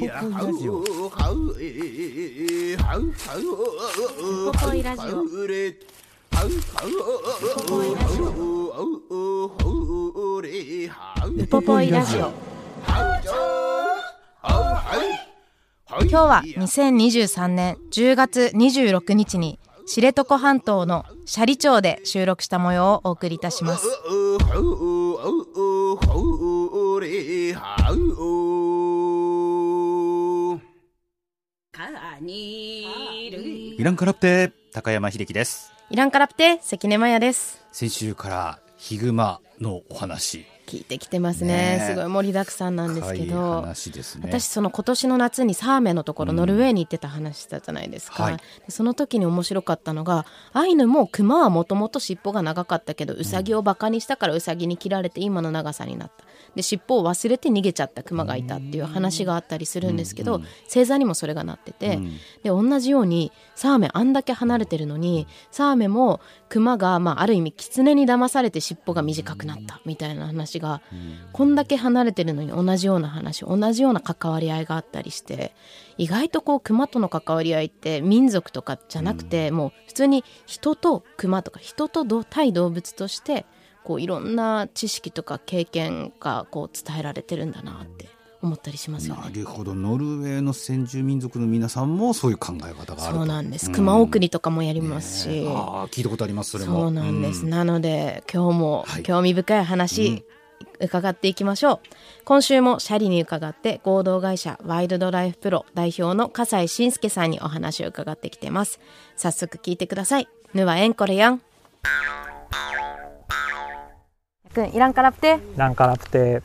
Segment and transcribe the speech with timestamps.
[0.00, 0.02] ウ
[4.52, 5.38] ポポイラジオウポ
[7.68, 8.30] ポイラジオ
[11.36, 12.32] ウポポイラジオ
[16.02, 23.86] 今日は2023年10月26日に知床半島の斜里町で収録した模様をお送りいたします
[32.22, 35.72] イランカラプテ高山秀樹です。
[35.88, 37.64] イランカラプテ関根麻也です。
[37.72, 40.44] 先週からヒグマのお話。
[40.66, 41.54] 聞いてきてますね。
[41.54, 41.86] ねえ。
[41.86, 44.28] すごい盛りだくさんなんですけ深いど話ですね。
[44.28, 48.36] 私その今年の夏にサーメのところノルウェーに行ってた話したじゃないですか、はい。
[48.36, 62.10] でその時に面白かったのがアイヌもクマはもともと尻尾が長かったけどウサギをバカにしたからウサギに切られて今の長さになったで尻尾を忘れて逃げちゃったクマがいたっていう話があったりするんですけど、星座にもそれがなってて、うん。
[62.42, 70.82] で同じようにサーメあんだけ離れてるのにサーメもクマが、まあ、ある意味キツネに騙されて尻尾が短くなったみたいな話が、
[71.32, 75.54] こんだけ離れてるのに同じような話同じような関わり合いがあったりして
[75.98, 83.46] 意外とこうクマとの関わり合いって民族とかじゃなくて、もう普通に人とクマとか人とど対動物として
[83.84, 88.08] こういろんな知識とか経験がこう伝えられてるんだなって
[88.42, 89.22] 思ったりしますよね。
[89.22, 93.70] なるほどノルウェーの先住民族の皆さんもそういう考え方があるとそうなんです。
[93.70, 95.28] う熊送りとかもやりますし。
[95.28, 97.44] ねえああ聞いたことありますそれもそうなんです。
[97.44, 100.24] うなので今日もはい興味深い話、
[100.80, 101.78] 伺っていきましょう。
[102.24, 108.80] 今週もシャリに伺って合同会社ワイルドライフプロ代表の笠井信介さんにお話を伺ってきてます。
[109.16, 110.28] 早速聞いてください。
[110.54, 111.42] ぬはえんこれやん。
[114.52, 116.42] くんいらんからプテランカラプテ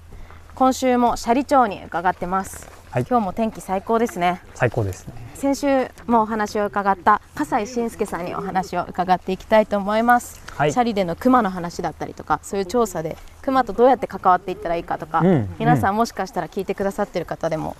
[0.54, 3.06] 今週もシャリ町に伺ってます、はい。
[3.10, 4.42] 今日も天気最高ですね。
[4.54, 5.14] 最高ですね。
[5.34, 10.72] 先週もお話を伺った笠井信介さんにお話を伺っていきたいと思います、はい。
[10.72, 17.76] シャリでのクマの話だったりとかそういう調査でクマとどうやって関わっていったらいいかとか、うん皆さんもしかしたら聞いてくださってる方でも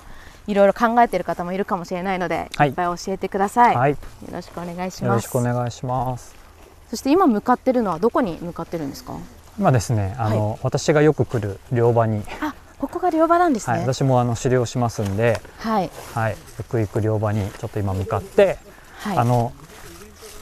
[0.48, 2.70] いろいろ考えてる方もいるかもしれないので、はい。
[2.70, 3.92] い、っぱい教えてください、はい。
[3.92, 3.98] よ
[4.34, 6.36] ろしくお願いしよろしますくお願いします。
[6.90, 9.14] そして今向かってるのはどこに向かってるんですか？
[9.58, 15.90] 今ですねあの、私がよく来る漁場に、あここが漁場なんですはい、ね私もあの狩猟しますんで、はい。
[16.14, 16.38] はい、よ
[16.70, 18.58] く行く漁場にちょっと今向かって、
[19.00, 19.18] はい。
[19.18, 19.54] あの、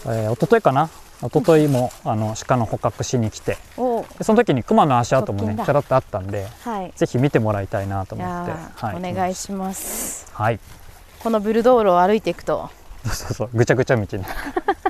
[0.05, 0.89] えー、一昨日かな？
[1.21, 4.03] 一昨日もあの鹿の捕獲しに来てそ
[4.33, 6.91] の時に熊の足跡もねちょろっとあったんではい。
[6.97, 8.51] ぜひ見てもらいたいなとい思って。
[8.75, 10.29] はい、お願いします。
[10.33, 10.59] はい。
[11.19, 12.69] このブルドールを歩いていくと。
[13.05, 13.49] そうそうそう。
[13.53, 14.07] ぐちゃぐちゃ道に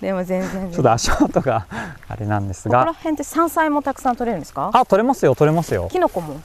[0.00, 0.68] でも全然。
[0.68, 1.66] っと足跡が
[2.08, 4.70] あれなんですここらが辺って山菜もたくさん取れるんですか？
[4.72, 5.88] あ取れますよ取れますよ。
[5.90, 6.40] キノコも？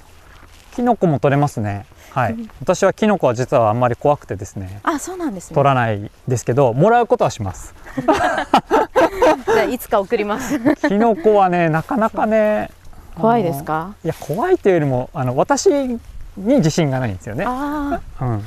[0.75, 1.85] キノコも取れますね。
[2.11, 2.35] はい。
[2.61, 5.55] 私はキノコは実はあんまり怖くてですね、あそうなんですね。
[5.55, 7.73] 取らないですけど、もらうことはします。
[7.99, 10.59] じゃあいつか送ります。
[10.87, 12.69] キノコはね、なかなかね、
[13.15, 13.95] 怖いですか？
[14.03, 15.99] いや、怖いというよりも、あの私に
[16.37, 17.45] 自信がないんですよね。
[17.47, 18.43] あうん。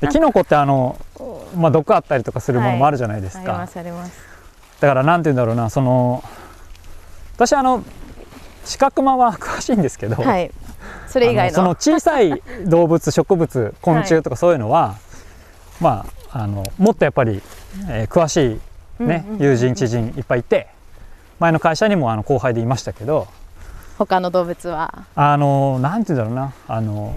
[0.00, 0.96] で、キノコってあの、
[1.56, 3.52] まあ毒あったりとかするものもあるじゃないですか。
[3.52, 4.31] あありますあります
[4.82, 6.24] だからなんて言うんだろうな、その
[7.36, 7.84] 私あの
[8.64, 10.50] 四角間は詳しいんですけど、はい。
[11.06, 11.54] それ以外の。
[11.54, 14.96] その小さい動物植物昆虫とかそういうのは、
[15.80, 17.40] まああのもっとやっぱり、
[17.88, 18.58] えー詳し
[18.98, 19.42] い、ねうんうんうん。
[19.44, 20.66] 友人知人いっぱいいて
[21.38, 23.28] 前の会社にもあの後輩でいましたけど
[23.98, 25.04] 他の動物は。
[25.14, 27.14] あのなんて言うんだろうなあの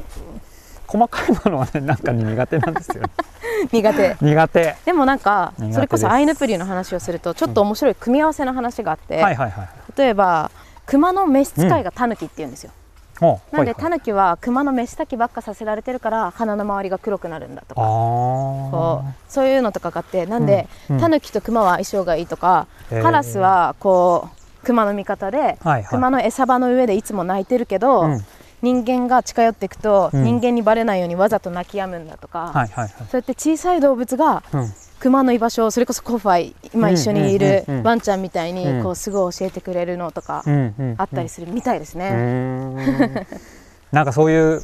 [0.87, 3.09] 細かいものはねなんかに苦手なんですよね。
[3.71, 4.17] 苦手。
[4.21, 4.75] 苦手。
[4.85, 10.51] でもなんかそれこそアイヌプリの話をするとちょっと面白い組み合わせの話があって、はいはいはい例えば
[10.85, 12.71] 熊の召使いがタヌキって言うんですよ、
[13.19, 17.81] ほうなんでタヌキは熊の召したきばっかさせられてるから鼻の周りが黒くなるんだとか。
[17.81, 21.01] こあうそういうのとかがあってなんで、うんうん。
[21.01, 24.29] タヌキとクマは相性がいいとか、カラスはこ
[24.61, 25.85] うクマの味方で、はいはい。
[25.85, 28.25] クマの餌場の上でいつも鳴いてるけど、うん
[28.65, 30.23] 人間が近寄っていくと、うん。
[30.23, 32.89] 人間にバレないようにわざと鳴き止むんだとか、はいはいはい。
[32.89, 34.73] そうやって小さい動物がうん。
[34.99, 38.83] クマの居場所をそれこそコファイ今一緒にいるワンちゃんみたいにうん。
[38.83, 40.43] こうすぐ教えてくれるのとか
[40.97, 42.09] あったりするみたいですうね。
[42.09, 43.27] ーん。
[43.91, 44.63] なんかそういう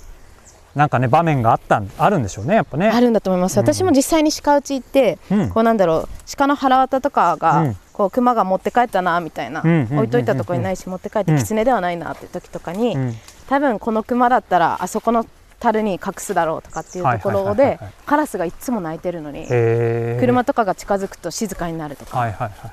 [0.74, 2.89] なんかね場面があったんあるんでしょうねやっぱね。
[2.89, 3.65] あるんだと思います、うん。
[3.65, 5.50] 私も実際に鹿打ち行って、うん。
[5.50, 7.77] こうなんだろう鹿の腹渡とかが、うん。
[7.94, 13.13] こう熊が持って帰ったなみたいな、置いといたとこにないし持って帰ってうん狐ではないなって時とかに、うん
[13.51, 15.25] 多分この熊だったらあそこの
[15.59, 22.18] 樽に隠すだろうとかっていうところではいカラスがいつも鳴いてるのに車とかが近づくと静かになるとか。
[22.18, 22.71] はいはいはい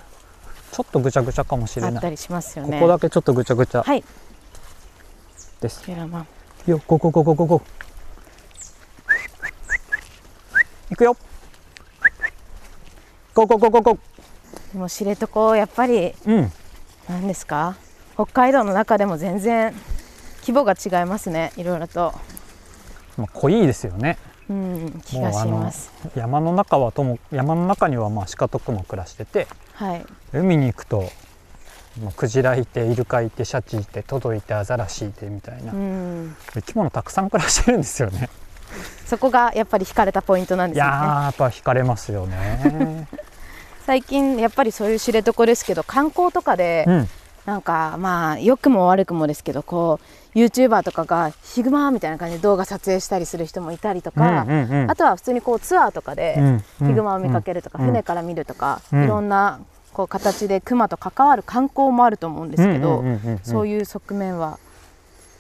[0.71, 1.95] ちょっとぐちゃぐちゃかもしれない。
[1.97, 2.79] あったりしますよね。
[2.79, 4.05] ここだけちょっとぐちゃぐちゃはい、
[5.61, 7.63] です、よゴゴゴゴゴゴ
[10.93, 11.17] いくよ。
[13.35, 13.99] ゴゴゴゴゴ
[14.75, 16.53] でも知床やっぱりうん。
[17.09, 17.75] 何ですか？
[18.15, 19.75] 北海道の中でも全然
[20.49, 22.15] 規模が違いますねいろいろと、
[23.19, 24.17] まあ濃いですよね。
[24.49, 25.93] うん、気がします。
[26.17, 31.11] 山の中はとも山の中にはまあ鹿とクマ暮らしててはい、海に行くと
[32.03, 38.31] まあクジラいてイルカいてシャチいてトドいてアザラシいてみたいな、うん、生き物たくさん暮らしてるんですよね。
[39.05, 40.91] そこがやっぱり惹かれたポイントなんですよね。
[40.91, 43.07] いやーやっぱ惹かれますよね。
[43.85, 47.09] 最近やっぱりそういう知床ですけど観光とかで、うん。
[47.49, 50.05] なんかまあ良くも悪くもですけどこう
[50.35, 54.91] YouTuber とかがヒグマみたいな感じで動画撮影したりする人もいたりとか、うんうんうん。
[54.91, 56.89] あとは普通にこうツアーとかでうんうん。
[56.89, 57.87] ヒグマを見かけるとか、うん。
[57.87, 59.05] 船から見るとか、うん。
[59.05, 59.61] いろんな
[59.93, 64.59] こう形でクマと関わる観光もあると思うんですけど、うんうんうんうんそういう側面は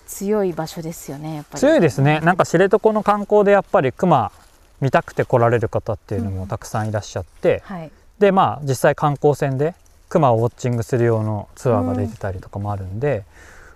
[0.06, 1.60] 強い場所ですよねやっぱり。
[1.60, 2.20] 強いですね。
[2.20, 4.32] なんか知床の観光でやっぱりクマ
[4.80, 9.74] 見たくて来られる方っていうのもたくさんいらっしゃって、はい、でまあ実際観光船で
[10.08, 13.24] クマをウォッチングする用のツアーが出てたりとかもあるんで、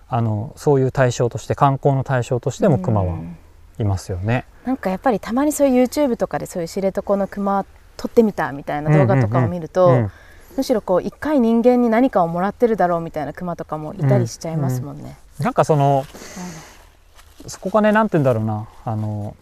[0.07, 3.37] あのそういう対象として観光の対象としてもクマはうん。
[3.79, 4.45] いますよね。
[4.65, 7.65] なんかやっぱりたまにそういう YouTube とかでそういう知床のクマ
[7.97, 10.11] 撮ってみたみたいな動画とかを見ると、うん
[10.55, 15.17] むしろこう一回人間に何かをもらってるだろうみたいなクマとかもいたりしちゃいますもんね。
[15.39, 16.05] なんかその
[17.47, 18.67] そこがね何て言うんだろうな。
[18.85, 19.35] あの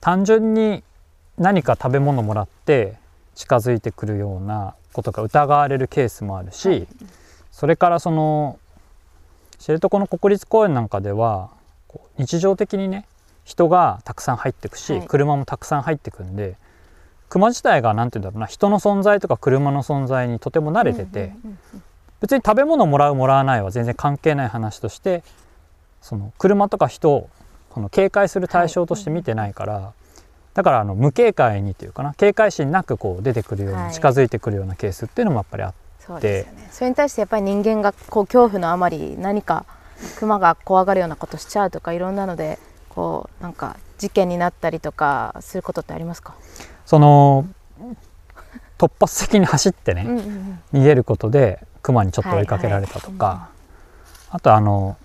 [0.00, 0.82] 単純に
[1.36, 2.94] 何か食べ物もらって
[3.34, 6.88] 近づいてくるようなことが疑われるケースもあるし、はい。
[7.52, 8.58] それからその
[9.66, 11.50] 知床の国立公園なんかでは
[12.18, 13.04] 日常的にね
[13.42, 15.06] 人がたくさん入ってくし、はい。
[15.08, 16.56] 車もたくさん入ってくんで
[17.28, 21.32] 熊自体が何て言うんだろうな人の存在とか車の存在にとても慣れてて、
[22.20, 25.24] 別に食べ物もらうもらわないは全然関係ない話として
[26.00, 27.28] その車とか人を
[27.70, 29.92] この警戒する対象として見てないから、
[30.54, 33.84] だからあの無警戒にというかな警戒心なくこう出てくるようはい。
[33.86, 36.68] な近づいてくるようなケースっていうのもやっぱりあって、そうですよね。
[36.70, 39.64] それに対してやっぱり人間がこう恐怖のあまり何か
[40.18, 42.58] クマが怖がるようなことしちゃうとかいろんなので
[42.90, 46.34] こうなんか事件になったりとかすることってありますか？
[46.84, 47.46] その
[48.78, 53.48] 突発的に走ってね、うん逃げることでクマにちょっと追いかけられたとか、はいは
[54.30, 54.96] あとあの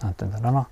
[0.00, 0.68] なんて言うんだろうな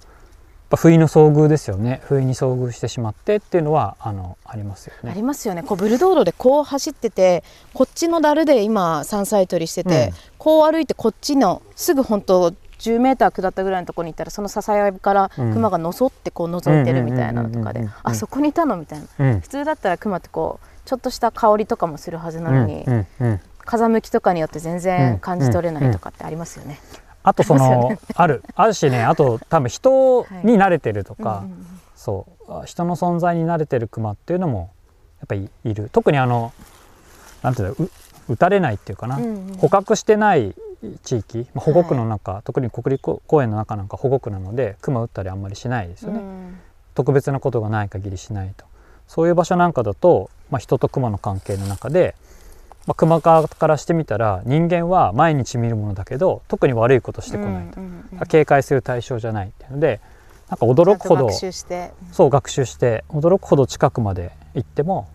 [0.71, 2.01] ぱ不意の遭遇ですよね。
[2.05, 5.11] 不意に遭遇してしまってっていうのはあのありますよね。
[5.11, 5.63] ありますよね。
[5.63, 7.43] こうブルドードでこう走ってて
[7.75, 10.15] こっちのダルで今山菜採りしてて、うん。
[10.39, 15.53] こう歩いてこっちのすぐ本当10メーター下ったぐらいのところに行ったらそのささやからうん。
[15.53, 19.07] クマがのそってこう覗いてるみたいなのとかであそこにいたのみたいな。
[19.19, 19.41] うん。
[19.41, 22.85] 普通だったらクマってこうちょっとした香りとかもするはずなのに、
[23.65, 26.81] 風向きとかによって全然感じ取れないとかってありますよね。
[27.23, 31.67] あとそのあるあるしねあと多分人に慣れてるとか、うんうんうん。
[31.97, 34.71] そうあ人の存在に慣れてるクマっていうのも
[35.21, 35.91] やっぱりいる。
[35.93, 36.53] 特にあの
[37.43, 37.91] なんていうのう
[38.29, 39.57] 撃たれないっていうかな、うんうん。
[39.57, 40.55] 捕獲してない
[41.03, 46.59] 地域、まあ保護区の中、特に国立公園の中なんか保護区なのでクマ撃ったりあんまりしないですよね、うん。
[46.95, 48.65] 特別なことがない限りしないと。
[49.07, 52.15] そういう場所なんかだと、まあ、人とクマの関係の中で、
[52.87, 60.01] まあ、クマ側からしてみたら人間は毎日見るものだけど特に悪いことしてこないと、うんうんうん警戒する対象じゃないっていうので
[60.51, 65.09] なんか驚くほどそう学習して驚くほど近くまで行っても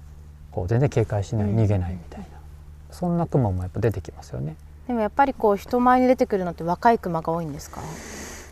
[0.51, 1.59] こう全然警戒しないうん。
[1.59, 2.25] 逃げないみたいな、
[2.89, 4.55] そんなクマもやっぱ出てきますよね。
[4.87, 7.81] でもやっぱりこう人前に出てくるのって若いクマが多いんですか？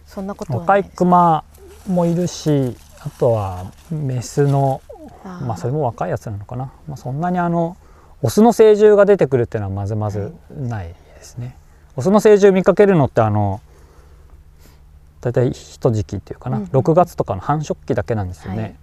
[0.05, 1.43] そんなことはな若いいですクマ
[1.87, 4.81] もいるしあとはメスの
[5.23, 7.77] まあそれも若いやつなのかな、まあ、そんなにあの
[8.23, 11.55] オスの成獣が出てくるっていうのはまずまずないですね、
[11.95, 13.61] オスの成獣見かけるのってあの
[15.21, 16.69] 大体一時期っていうかな、うんうん。
[16.69, 18.75] 6月とかの繁殖期だけなんですよね、はい。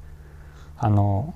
[0.78, 1.35] あの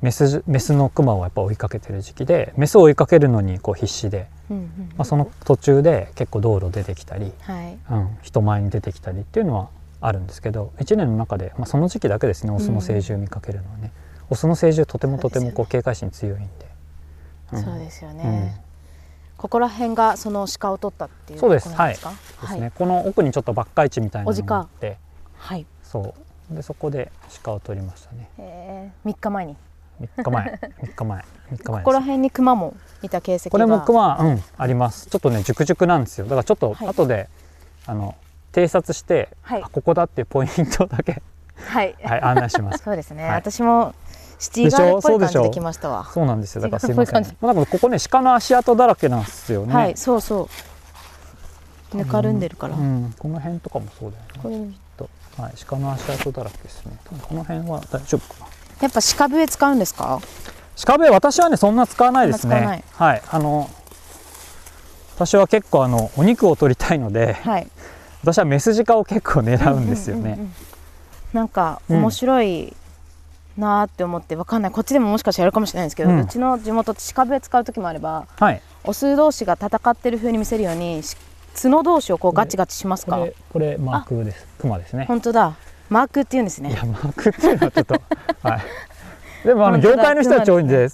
[0.00, 4.64] メスメスのクマをやっぱ追いかけてる時期でメスを追いかけるのにこう必死で、うんうん
[4.96, 7.78] まあ、その途中で結構道路出てきたり、はい。
[7.90, 9.68] うん、人前に出てきたりっていうのは
[10.00, 13.92] あるんですけど1年の中で、まあ、その時期だけですねオスの成獣見かけるのはね、
[14.30, 16.63] オスの成獣とてもとてもこう警戒心強いんで、
[17.52, 17.62] うん。
[17.62, 18.60] そうですよね、
[19.36, 21.64] ここら辺がその鹿を取ったっていうそうです。
[21.64, 21.98] ところなんで
[22.46, 24.98] すね、この奥にちょっとばっか市みたいなのがあって。
[25.36, 25.66] はい。
[25.82, 26.14] そ
[26.50, 26.54] う。
[26.54, 27.10] でそこで
[27.42, 28.28] 鹿を取りましたね。
[28.38, 29.56] へえ3日前に。
[30.00, 30.60] 3日前。
[30.82, 31.24] 3日前。
[31.52, 33.50] 3日前ここら辺に熊もいた形跡が。
[33.50, 35.08] これも熊うんあります。
[35.08, 36.24] ちょっとね熟熟なんですよ。
[36.26, 36.88] だからちょっとはい。
[36.88, 37.28] 後で、
[37.86, 38.14] あの
[38.52, 39.62] 偵察して、はい。
[39.62, 41.22] あここだっていうポイントだけ、
[41.56, 42.78] はい、はい、案内します。
[42.84, 43.34] そうですね、はい。
[43.34, 43.94] 私も
[44.44, 45.50] シティガールっぽい感じででしょ？
[45.50, 46.08] 来ましたわ。
[46.12, 46.62] そうなんですよ。
[46.62, 47.14] だからすいません。
[47.14, 47.46] こういう感じ。
[47.46, 49.74] なんかここね鹿の足跡だらけなんですよね。
[49.74, 50.48] はいそうそ
[51.92, 51.96] う。
[51.96, 54.30] ぬかるんでるから、うん、この辺とかもそうだよね。
[54.42, 56.98] これと、はい、鹿の足跡だらけですね。
[57.06, 58.46] この辺は大丈夫かな。
[58.82, 60.20] やっぱ鹿笛使うんですか？
[60.84, 62.82] 鹿笛私はねそんな使わないですね。
[62.92, 63.70] はいあの
[65.14, 67.68] 私は結構あのお肉を取りたいのではい。
[68.22, 70.52] 私はメス鹿を結構狙うんですよね、うんうんうんうん。
[71.34, 72.74] なんか面白い
[73.56, 74.72] なーって思ってわかんない。
[74.72, 78.60] こっちでももしかしたらやるかもしれないんですけど、ううんちの地元って鹿笛使う時もあればはい。
[78.84, 81.16] オス同士が戦ってる風に見せるようにし
[81.62, 83.16] 角同士をこうガチガチしますか？
[83.18, 84.46] これこれマークです。
[84.58, 85.04] クマですね。
[85.06, 85.54] 本当だ。
[85.88, 86.70] マークって言うんですね。
[86.70, 87.94] いやマークっていうのはちょっと
[88.42, 88.60] はい。
[89.46, 90.88] でもあの業界の人たち多いんで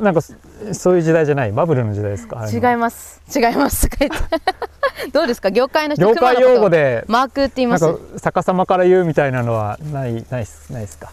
[0.00, 0.32] なんかそ
[0.72, 2.46] そういう時代じゃないバブルの時代ですか？
[2.50, 3.20] 違います。
[3.34, 3.88] 違います。
[5.12, 5.50] どうですか？
[5.50, 7.84] 業界の人業界用語ででマークって言います？
[8.22, 10.46] 逆さまから言うみたいなのはないないないで
[10.86, 11.10] すか？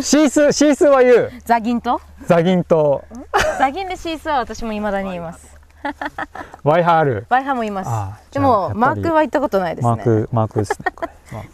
[0.00, 1.32] シースーシースーは言う。
[1.44, 3.04] ザギンとザギンと
[3.58, 5.52] ザギンでシースは私も未だに言います。
[6.62, 7.90] ワイハールバイハも言います。
[8.32, 9.90] でもマークは言ったことないですね。
[9.90, 10.86] マークマークですね。
[10.94, 11.06] こ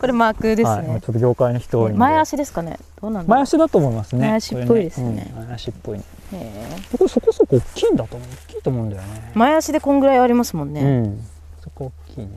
[0.06, 0.12] れ。
[0.12, 2.78] マークですはい、ちょねっと業界の人前足ですかね？
[3.00, 4.20] どうなん前足だと思いますね。
[4.20, 5.32] 前足っぽいですね。
[5.34, 6.04] 前足っぽいね。
[6.34, 8.28] へーこれそこそこ大きいんだと思う。
[8.28, 9.32] 大きいと思うんだよね。
[9.34, 11.20] 前足でこんぐらいありますもんね、うん。
[11.62, 12.28] そこ大きいね。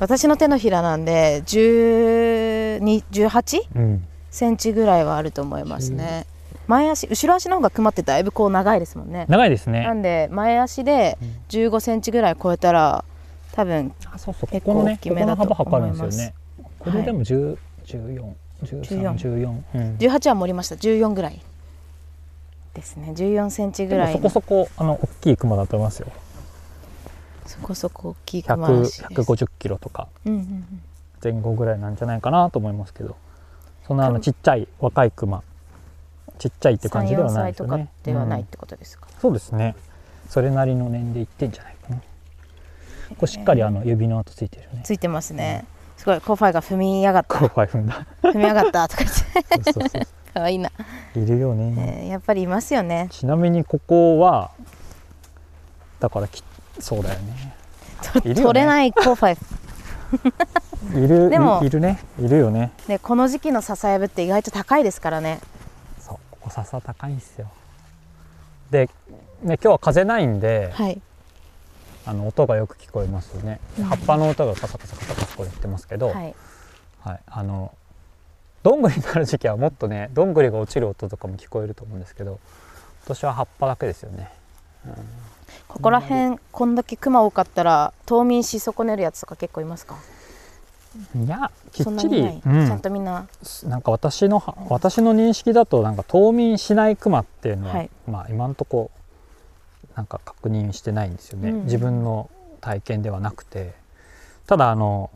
[0.00, 4.04] 私の手のひらなんで1218うん
[4.38, 6.24] センチぐらいはあると思いますね、
[6.68, 9.26] 前足後ろ足の方がクマってだいぶこう長いですもんね。
[9.28, 9.82] 長いですね。
[9.82, 11.18] なんで前足で
[11.48, 13.04] 15センチぐらい超えたら
[13.52, 16.34] 多分結構このね大きめだとここの幅測るんですね。
[16.78, 19.96] これでも10 14 13 14うん。
[19.96, 20.76] 18は盛りました。
[20.76, 21.42] 14ぐらい
[22.74, 23.12] ですね。
[23.16, 26.08] 14センチぐらいそこそこあの大きいクマだと思いますよ。
[27.46, 30.06] そこそこ大きいクマ100らしいです150キロとか。
[31.24, 33.16] 前後ぐらいなんじゃないかなと思いますけど
[33.88, 35.42] そんなあのちっちゃい若いクマ。
[36.38, 39.74] ちっちゃいって感じではない34歳とかですよねではないっうんてことですか、そうですね。
[40.28, 41.96] それなりの年齢いってんじゃないかな。
[41.96, 44.82] これしっかりあの指の跡ついてるね。
[44.84, 45.64] ついてますね。
[45.96, 47.38] すごいコーファイが踏みやがった。
[47.38, 48.06] こう踏んだ。
[48.22, 49.72] 踏みやがったとか言って。
[49.72, 50.02] そうそうそう
[50.34, 50.70] かわいいな、
[51.16, 53.08] いるよね、えーやっぱりいますよね。
[53.10, 54.50] ちなみにここは
[55.98, 56.44] だからき
[56.78, 57.54] そうだよね。
[58.12, 59.38] 取れないコーファイ
[60.94, 61.98] いるでもいいるね。
[62.18, 62.72] いるよね。
[62.86, 65.40] でこの時期の笹やぶって意外と高いですからね。
[66.00, 67.50] そうここ笹高いんですよ。
[68.70, 68.88] で、
[69.42, 71.00] ね、今日は風ないんで、はい。
[72.06, 73.84] あの音がよく聞こえますよね、うん。
[73.84, 76.34] 葉っぱの音がカサカサカサカサこれ言ってますけど、はい。
[77.00, 77.74] はい、あの
[78.62, 84.30] どんぐりになる時期はもっとねどんぐりが落ちる音とかも聞こえると思うんですけど今年は葉っぱだけですよね
[85.68, 89.96] ここら辺こんだけクマ多かったら冬眠し損ねるやつとか結構いますか？
[91.14, 93.28] いやきっそんなちりちゃんとみんな。
[93.64, 97.90] なんか私の私の認識だとなんか冬眠しないクマっていうのは、はい。
[98.08, 98.90] まあ今んとこ
[99.94, 101.64] なんか確認してないんですよね、うん。
[101.64, 103.74] 自分の体験ではなくて。
[104.46, 105.10] ただあの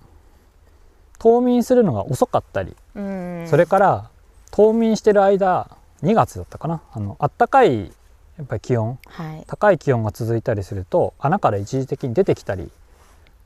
[1.18, 3.46] 冬眠するのが遅かったり、うん。
[3.48, 4.10] それから
[4.50, 5.70] 冬眠してる間
[6.02, 6.82] 2月だったかな。
[6.92, 7.90] あの暖かい
[8.38, 8.98] やっぱり気温。
[9.06, 9.44] はい。
[9.46, 12.66] 高い気温が続いたりすると穴から一時的に出てきたりっ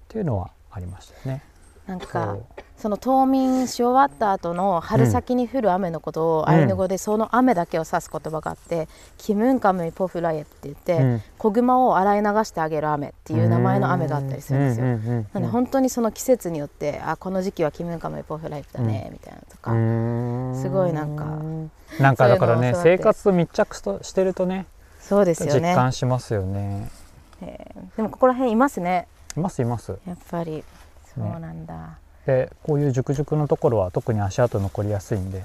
[0.09, 1.43] ていうのはありましたよね。
[1.87, 2.37] なんか
[2.76, 8.88] その冬眠し終わった後の春先に降る雨のことをアイヌ語でその雨だけを指す言葉があって
[9.19, 11.23] 「キムンカムイポフライエ」って言って、うん。
[11.38, 14.87] 子グマを洗い流してあげる雨っていう名前の雨があったりするんですよ。
[14.87, 19.57] うんうんうんうんなんで本当にその季節によってあこの時期はキムンカムイポフライエだね、みたいなのと
[20.55, 21.25] か、すごいなんか
[22.00, 24.66] なんかだからね生活と密着としてるとね
[25.08, 26.88] そうですよ実ね感しますよね。
[27.40, 29.06] えーでもここら辺いますね。
[29.36, 29.96] いますいます。
[30.06, 30.64] やっぱり。
[31.14, 35.44] そうなんだ、でこういう熟々のところは特に足跡残りやすいんで。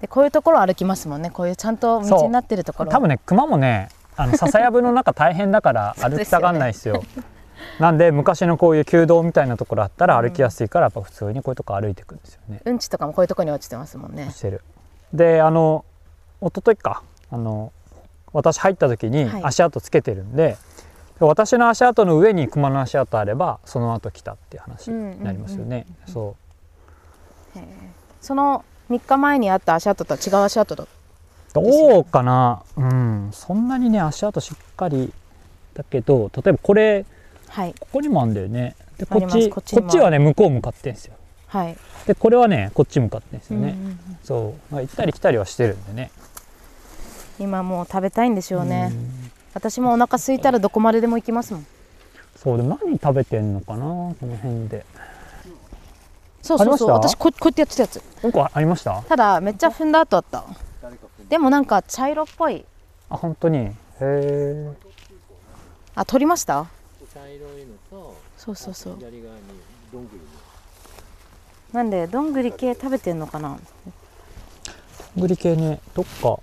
[0.00, 1.30] でこういうところ歩きますもんね。
[1.30, 2.90] こういうちゃんと道になってるところ。
[2.90, 7.02] 多分ね熊もねあの笹やぶの中大変だから 歩きたがんないですよ。
[7.80, 14.30] なんで昔のこういう旧道みたいなところあったら歩きやすいからやっぱ普通にこういうとこ歩いていくんですよね、うんちとかもこういうところに落ちてますもんね。
[14.30, 14.62] してる。
[15.12, 15.84] であの
[16.40, 17.02] 一昨日か。
[17.30, 17.72] あの
[18.32, 19.44] 私入った時にはい。
[19.44, 20.56] 足跡つけてるんで、
[21.20, 26.36] 私の足跡の上に熊の足跡あればその後来たっていう話になりますよね、そ
[28.20, 30.88] その3日前にあった足跡とは違う足跡だう
[31.54, 32.62] どうかな？
[32.76, 33.30] うん。
[33.32, 35.12] そんなにね足跡しっかり
[35.74, 37.04] だけど例えばこれ
[37.48, 37.74] はい。
[37.80, 38.76] ここにもあるんだよね。
[38.96, 41.14] でこっちこっちはね向こう向かってんですよ。
[41.48, 41.76] はい。
[42.06, 43.98] でこれはねこっち向かってんですよね、うんうんうん。
[44.22, 46.10] そう、まあ、行ったり来たりはしてるんでね
[47.38, 48.90] 今もう食べたいんでしょうね。
[48.92, 49.30] うん。
[49.54, 51.66] 私もお腹空いたらどこまででも行きますもん。
[52.36, 54.84] そうでも何食べてんのかなこの辺で。
[56.42, 56.90] そうそうそう。
[56.90, 58.02] 私ここうやってやってたやつ。
[58.22, 59.02] なんかありました？
[59.02, 60.44] ただめっちゃ踏んだ後あった。
[61.28, 62.64] でもなんか茶色っぽい。
[63.10, 63.58] あ本当に？
[63.58, 64.72] へえ
[65.94, 66.66] あ取りました？
[67.12, 68.96] 茶色いのとそうそうそう。
[68.98, 69.40] 左側に
[69.92, 70.20] どんぐり
[71.72, 73.58] なんでどんぐり系食べてんのかな？
[75.16, 76.38] グリ系ねどっか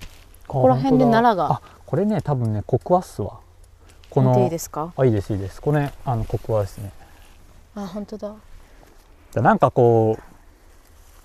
[0.48, 1.54] ここら辺で奈良が。
[1.54, 3.40] あこれね多分ねコクワっすわ。
[4.10, 4.94] こ見ていいのですか？
[4.96, 5.62] あいいですいいです。
[5.62, 6.92] これねあのコクワですね。
[7.76, 8.34] あ本当だ。
[9.34, 10.24] でなんかこう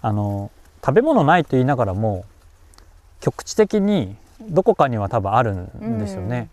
[0.03, 0.51] あの
[0.85, 2.25] 食べ物ないと言いながらも
[3.21, 6.49] 局地的にどこかには多分あるんですよね、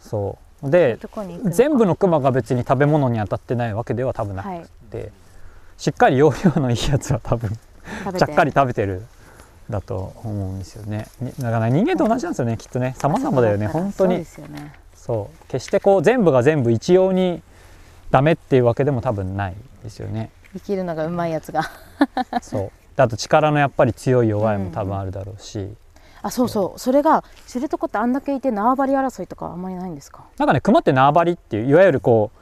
[0.00, 0.70] そう。
[0.70, 1.56] でどこに行くのか。
[1.56, 4.66] 全部のクマが別に食べ物に当たってないわけでは多分なくはい。
[4.90, 5.12] て、
[5.76, 9.02] しっかり容量のいいやつは多分ちゃってかり食べてる
[9.70, 11.06] だと思うんですよね。
[11.20, 12.94] にだから人間と同じなんですよねきっとね。
[12.98, 14.24] 様々だよね本当に。
[14.94, 17.42] そう決してこう全部が全部一様に
[18.10, 20.30] ダメっていうわけでも多分ないですよね。
[20.54, 21.62] 生きるのがうまいやつが。
[22.42, 22.70] そう。
[22.96, 25.68] であと力のやっぱり強い弱いも多分あるだろうし、
[26.22, 26.78] あそうそう。
[26.80, 30.24] それが知床ってあんだけいて縄張り争いとかあんまりないんですか？
[30.38, 32.38] なんかね熊って縄張りっていういわゆるこう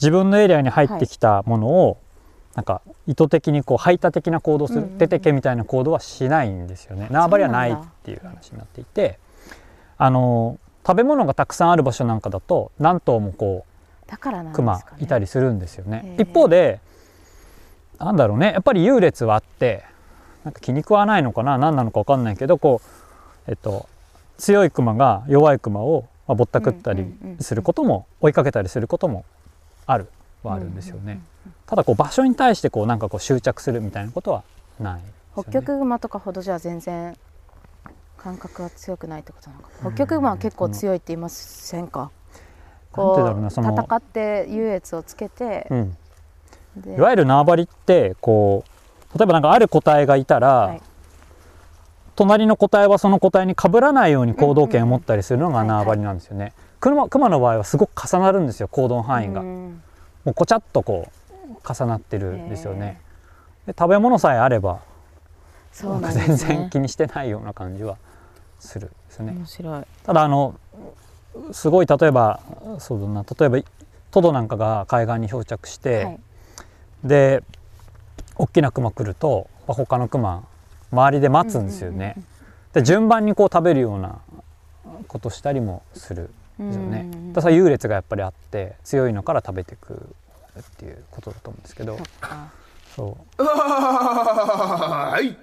[0.00, 1.98] 自分のエリアに入ってきたものを、
[2.54, 7.08] なんか意図的にこう排他的な行動する、出てけみたいな行動はしないんですよね。
[7.10, 9.18] 縄張りはないっていう話になっていて
[9.96, 13.64] あの食べ物がたくさんある場所なんかだと何頭もこ
[14.06, 16.16] だからなんう熊いたりするんですよね。
[16.18, 16.80] 一方で
[17.98, 19.84] なんだろうねやっぱり優劣はあって
[20.44, 22.82] なんか気に食わないのかな何なのか分かんないけどこ
[23.46, 23.88] うえっと
[24.38, 27.06] 強いクマが弱いクマをまあぼったくったり
[27.40, 29.24] することも追いかけたりすることも
[29.86, 30.08] ある
[30.42, 31.20] はあるんですよね。
[31.66, 34.44] ただこう場所に対してこうなんかこう執着するみたいなことは
[34.80, 35.02] ないね、
[35.34, 37.16] 北極熊とかほどじゃ全然
[38.16, 42.10] 感覚は強くないってことなのか北極熊は結構強いって言いませんか？
[42.94, 45.96] 戦って優越をつけて、うん、
[46.76, 48.64] でいわゆる縄張りってこ
[49.14, 50.82] う例えばなんかある個体がいたら、はい。
[52.14, 56.52] 隣の個体はその個体に被らないように行動権を持ったりするのが縄張りなんですよね。
[56.78, 59.40] 熊熊の場合はすごく重なるんですよ行動範囲が。
[59.40, 59.82] うん。
[60.24, 61.12] もうこちゃっとこう
[61.66, 63.00] 重なってるんですよね。
[63.66, 64.80] で食べ物さえあれば
[65.72, 67.96] そうなん全然気にしてないような感じは
[68.60, 69.86] するんですよね。
[70.04, 70.54] ただあの
[71.52, 72.40] すごい例えば
[72.78, 73.58] そうだな例えば
[74.10, 76.20] トドなんかが海岸に漂着して、はい
[77.04, 77.42] で
[78.36, 80.46] 大きなクマ来るとまあ他のクマ
[80.92, 82.14] 周りで待つんですよね。
[82.72, 84.20] で順番にこう食べるような
[85.08, 87.10] ことしたりもするんですよね。
[87.12, 90.14] うんだから優劣がやっぱりあって強いのから食べていく
[90.60, 91.98] っていうことだと思うんですけど。
[92.94, 93.42] そう。
[93.44, 95.36] はい。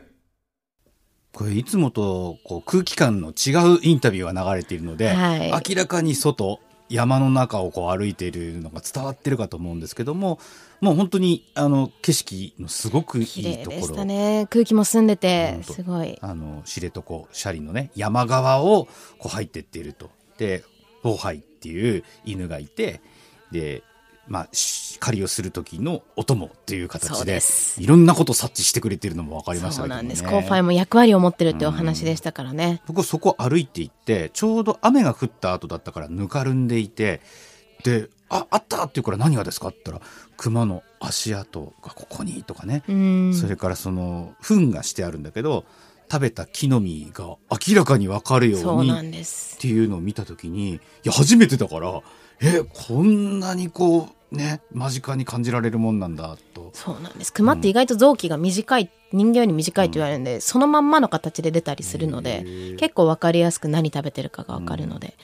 [1.31, 5.51] これいつもとこう空気感の違うインタビューが流れているので、はい。
[5.69, 10.39] 明らかに外山の中をこう歩いているのが伝わってるかと思うんですけども
[10.81, 13.75] もう本当にあの景色のすごくい綺いところ。
[13.75, 14.47] 麗でしたね。
[14.49, 16.17] 空気も澄んでてすごい。
[16.21, 18.85] あの知床斜里のね山側を
[19.19, 20.09] こう入ってっていると。
[20.37, 20.63] で
[21.03, 23.01] ホーハイっていう犬がいて
[23.51, 23.83] で
[24.29, 27.39] まあし狩りをする時のお供っていう形で
[27.77, 30.09] いろんなことを察知してくれてるのも分かりましたけどもね。
[30.09, 30.41] そうなんです。
[30.41, 32.81] コーファイも役割を持ってるっていうお話でしたからね。
[32.87, 37.21] 僕そこ歩いて行ってちょうど雨が降った後だったからぬかるんでいて
[37.83, 43.33] で「ああった!」って言うから「何がですか?」って言ったら熊の足跡がここにとかね、うん。
[43.33, 45.65] それからその糞がしてあるんだけど
[46.11, 49.55] 食べた木の実が明らかに分かるよそうにんです。
[49.57, 52.01] っていうのを見た時にいや初めてだから
[52.41, 56.71] えこんなにこうね間近に感じられるもんなんだと。
[56.73, 57.33] そうなんです。
[57.33, 62.45] 熊って意外と臓器が短い人間より短いと言われるんで、そのまんまの形で出たりするので
[62.77, 65.15] 結構分かりやすく何食べてるかが分かるので、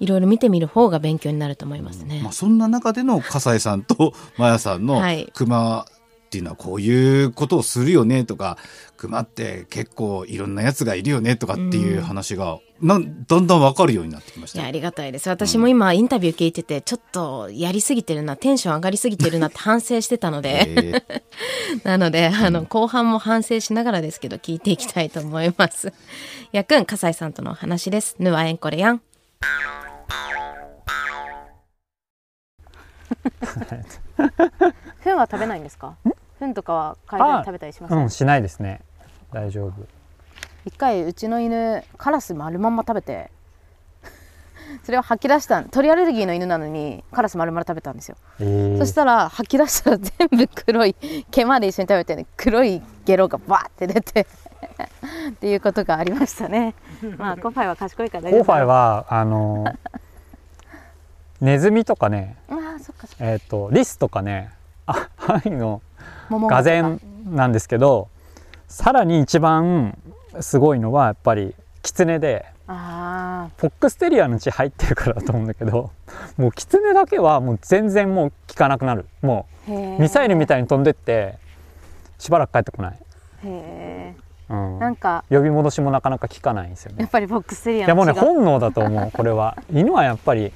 [0.00, 5.30] いろいろ見てみる方が勉強になると思いますね、まあ、そんな中での笠井さんとマヤさんのはい。
[5.34, 5.86] 熊
[6.28, 8.58] っていうのはこういうことをするよねとか
[8.98, 14.58] 熊って結構いろんなやつがいるよねとかっていう話がなんだんだん分かるようになってきました。
[14.58, 15.28] いやありがたいです。
[15.30, 21.22] 私も今インタビュー聞いててちょっとやりすぎてるなテンション上がりすぎてるなって反省してたので、 えー。
[21.84, 25.92] なのであの後半も反省しながらですけど聞いていきたいと思います。
[26.52, 28.16] やくん笠井さんとのお話です。
[28.18, 29.00] ぬわえんこれやん。
[35.02, 35.96] 糞は食べないんですか？
[36.38, 38.80] 糞とかは海外で食べたりしますうんしないですね。
[39.32, 39.72] 大丈夫。
[40.64, 43.30] 一回うちの犬カラス丸まんま食べて
[44.84, 48.78] それを吐き出した鳥アレルギーの犬なのにカラス丸々食べたんですよ、えー。
[48.78, 50.94] そしたら吐き出したら全部黒い
[51.30, 54.26] 毛まで一緒に食べて、ね、黒いゲロがバーって出て
[55.30, 56.74] っていうことがありましたね。
[57.16, 58.44] まあコーファイは賢いから大丈夫。
[58.44, 59.64] コーファイはあの
[61.40, 63.24] ネズミとかねああそっかそっか。
[63.24, 64.50] えっ、とリスとかね
[64.86, 65.87] あああいうの桃
[66.30, 68.08] がぜんなんですけど
[68.68, 69.96] さらに一番
[70.40, 75.90] すごいのはやっぱりキツネであフォックステリアの血入ってるからだと思うんだけど
[76.36, 79.06] もうキツネだけはもう全然もう効かなくなる。
[79.22, 81.38] もうミサイルみいたいに飛んでって
[82.18, 82.94] しばらく帰ってこない、へ
[83.44, 84.14] え
[84.48, 86.98] うん、なんか呼び戻しもなかなか効かないんですよね。
[87.00, 89.56] やっぱりボックステリアいやもうね本能だと思うこれは。
[89.72, 90.52] 犬はやっぱり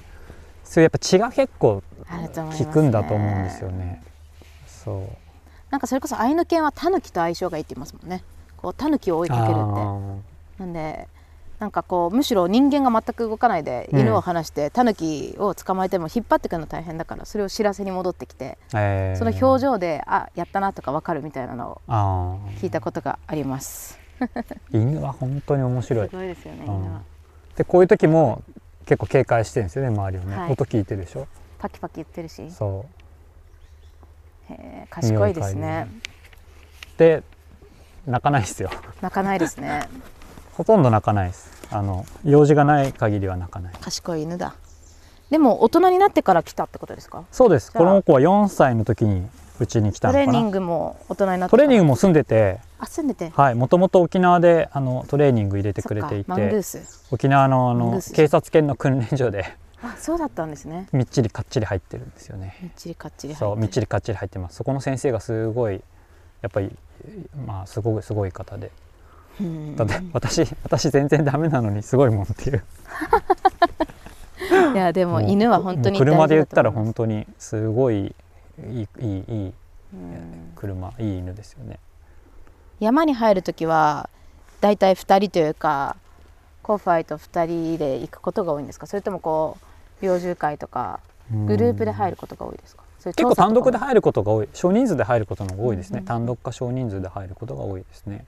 [0.64, 4.02] そういうやっぱ血が結構効くんだと思うんですよね。
[4.66, 5.21] そう
[5.72, 8.22] なんかそれこそアイヌ犬はタヌキと相性がいいって言いますもんね。
[8.58, 9.56] こうタヌキを追いかけるって。
[9.56, 11.08] あなんで
[11.58, 14.00] なんかこうむしろ人間が全く動かないでうん。
[14.00, 19.18] 犬を離して、タヌキを捕まえても引っ張ってくるの大変だからそれを知らせに戻ってきて、ーえー。
[19.18, 23.98] その表情であやったなとか分かるみたいなのをあ聞いたことがあります。
[24.20, 24.28] ー
[24.78, 26.08] 犬は本当に面白い。
[26.10, 26.74] すごいですよね、うん。
[26.82, 27.00] 犬は。
[27.56, 28.42] でこういう時も
[28.84, 30.52] 結構警戒してるんですよね周りをね、はい。
[30.52, 31.26] 音聞いてるでしょ。
[31.58, 32.50] パキパキ言ってるし。
[32.50, 32.84] そ
[34.50, 35.88] へー賢いですね。
[36.96, 37.22] うで。
[38.06, 38.70] 泣かないですよ。
[39.00, 39.82] 泣かないですね。
[40.54, 41.50] ほとんど泣かないです。
[41.70, 43.74] あの用事がない限りは泣かない。
[43.80, 44.54] 賢い犬だ。
[45.30, 47.24] でも大人になってから来たってことですか？
[47.30, 47.72] そうです。
[47.72, 49.26] この子は4歳の時に
[49.60, 52.58] うちに来たトレーニングも大人になってトレーニンググも住んでて。
[52.78, 53.30] あ住んでて。
[53.34, 53.54] はい。
[53.54, 56.62] もともと沖縄であのトレーニング入れてくれていて。
[56.62, 57.06] ス。
[57.12, 59.46] 沖縄のあの警察犬の訓練所で
[59.84, 60.86] あそうだったんですね。
[60.92, 62.56] みっちりかっちり入ってるんですよね。
[62.62, 64.56] みっちりかっちり入そうみっちりりかっちり入ってます。
[64.56, 65.82] そこの先生がすごい
[66.40, 66.70] やっぱり
[67.46, 68.70] まあすごいすごい方で。
[69.76, 72.64] だって私私全然ダメなのにすごいもんっていう。
[74.74, 78.14] いやでも犬は本当に車で言ったら本当にすごい
[78.58, 79.08] いいいいい
[79.48, 79.54] い
[79.94, 80.52] うん。
[80.54, 81.78] 車いい犬ですよね。
[82.80, 84.08] 山に入る時は
[84.60, 85.96] だいたい2人というか
[86.62, 88.86] コーファイと2人で行くことが多いんですか？
[88.86, 89.64] それともこう
[90.02, 91.00] 猟銃会とか
[91.46, 92.82] グループで入ることが多いですか？
[93.04, 94.48] 結構単独で入ることが多い。
[94.52, 98.24] 少人数で入ることの方が多いですね、うんうん単独か少人数で入ることが多いですね。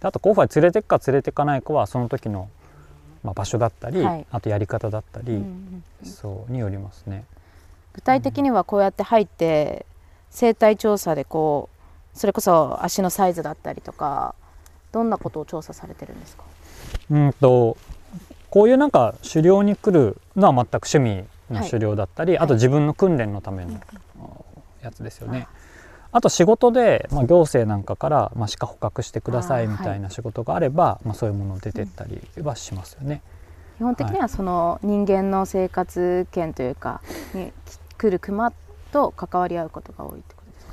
[0.00, 2.50] であとコーファイ連れてくか連れてかないかはその時の、
[3.22, 4.26] まあ、場所だったり、はい。
[4.30, 6.10] あとやり方だったり、うんうん。
[6.10, 7.24] そうによりますね。
[7.94, 9.86] 具体的にはこうやって入って
[10.30, 11.70] 生態調査でこ
[12.14, 14.34] うそれこそ足のサイズだったりとか
[14.92, 16.44] どんなことを調査されてるんですか？
[17.10, 17.78] うんと
[18.56, 23.78] こういうなんか狩猟に来るのは全く趣味の狩猟だったり、あと自分の訓練のための
[24.80, 25.46] やつですよね。
[26.10, 33.20] あと仕事で、まあ、行政なんかから、まあ、鹿捕獲してくださいみたいな仕事があれば、まあ、そういうもの出てったりはしますよね。
[33.76, 37.02] 基本的にはその人間の生活圏というか
[37.34, 37.52] に
[37.98, 38.54] 来る熊
[38.90, 40.72] と関わり合うことが多いってことですか？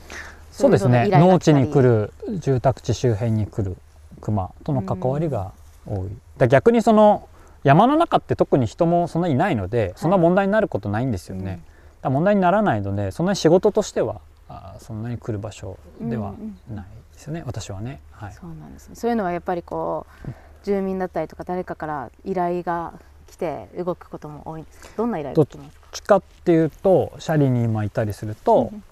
[0.51, 1.09] そうですね。
[1.11, 3.75] 農地に来る住宅地周辺に来る
[4.21, 5.51] 熊との関わりが
[5.85, 6.07] 多い。
[6.37, 7.27] だ逆にその
[7.63, 11.41] 山の中って特に人もそんなにいないのでそんな問題になることないんですよね。
[11.41, 11.47] うん。
[11.47, 11.59] だか
[12.03, 16.33] ら問題にならないのでそんなに仕事としてはあーそんなに来る場所ではう
[16.73, 18.01] んないですよね、私はね。
[18.11, 18.95] はい、そうなんですね。
[18.95, 20.31] そういうのはやっぱりこう
[20.63, 22.93] 住民だったりとか誰かから依頼が
[23.27, 24.89] 来て動くことも多いんですか？
[24.97, 25.79] どんな依頼が来ますか？
[25.81, 28.83] どっちかっていうとシャリに今いたりすると,、うん。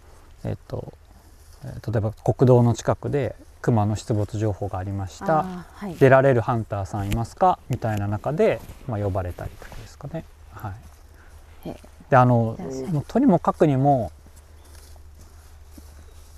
[0.50, 0.94] えっと
[1.66, 5.44] えー例えば国道の近くで熊の出没情報がありました。
[5.76, 5.96] はい。
[5.96, 7.60] 出られるハンターさんいますか？
[7.70, 10.26] みたいな中で、まあ、呼ばれたりとかですかね。
[10.54, 10.74] は
[11.66, 11.76] い。
[12.10, 12.58] であの
[13.08, 14.12] とにもかくにも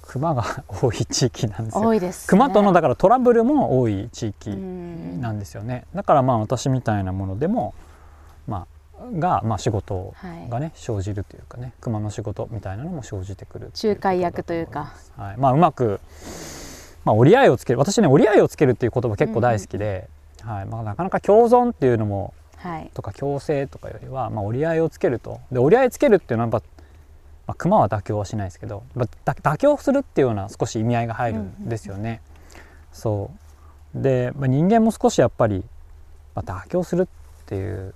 [0.03, 1.81] 熊が 多い地域なんですよ。
[1.81, 5.21] 多いです、ね、熊とのだからトラブルも多い地域うん。
[5.21, 5.86] なんですよね。
[5.95, 7.73] だからまあ私みたいなものでも
[8.47, 8.73] まあ
[9.19, 10.49] がまあ仕事はい。
[10.49, 14.93] がね生じるというかね熊の仕事みたいなのも生じてくる仲介役というか。
[15.17, 15.99] はい、まあうまく
[17.06, 20.10] まあ折り合いをつける私ね折り合いをつけるっていう言葉結構大好きで、
[20.42, 20.66] はい。
[20.66, 22.89] まあ、なかなか共存っていうのもはい。
[22.94, 25.42] とか共生とかよりは、まあ、折り合いをつけると。
[25.52, 26.68] で折り合いつけるっていうのはやっぱ、
[27.48, 32.22] まあ、熊は妥協はしないですけど、まあだ妥協するっていうような少し意味合いが入るんですよね。
[32.94, 33.32] そ
[33.96, 34.02] う。
[34.02, 35.63] で、まあ、人間も少しやっぱり、
[36.36, 37.94] まあ、妥協するっていう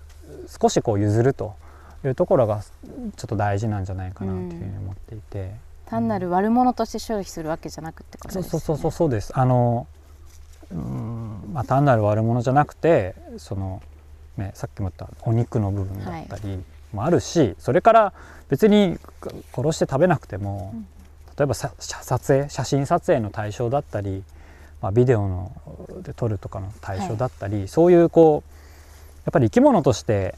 [0.62, 1.56] 少しこう譲ると
[2.04, 5.67] いうところがちょっと大事なんじゃないかなというふうに思っていて。
[5.90, 8.66] 単なる悪者として消費するわけじゃなくってことそうですよね。
[8.66, 9.32] そうそうそうそうです。
[9.38, 9.88] あの
[10.72, 13.82] うんまあ単なる悪者じゃなくてその、
[14.36, 16.62] ね、さっきも言ったお肉の部分だったり
[16.94, 18.14] もあるし、それから
[18.50, 20.88] 別にか殺して食べなくても、うん
[21.38, 24.24] 例えばさ写撮影写真撮影の対象だったり、
[24.82, 25.52] まあ、ビデオの
[26.02, 28.52] で撮るとかの対象だったり、そういうこう
[29.26, 30.34] やっぱり生き物として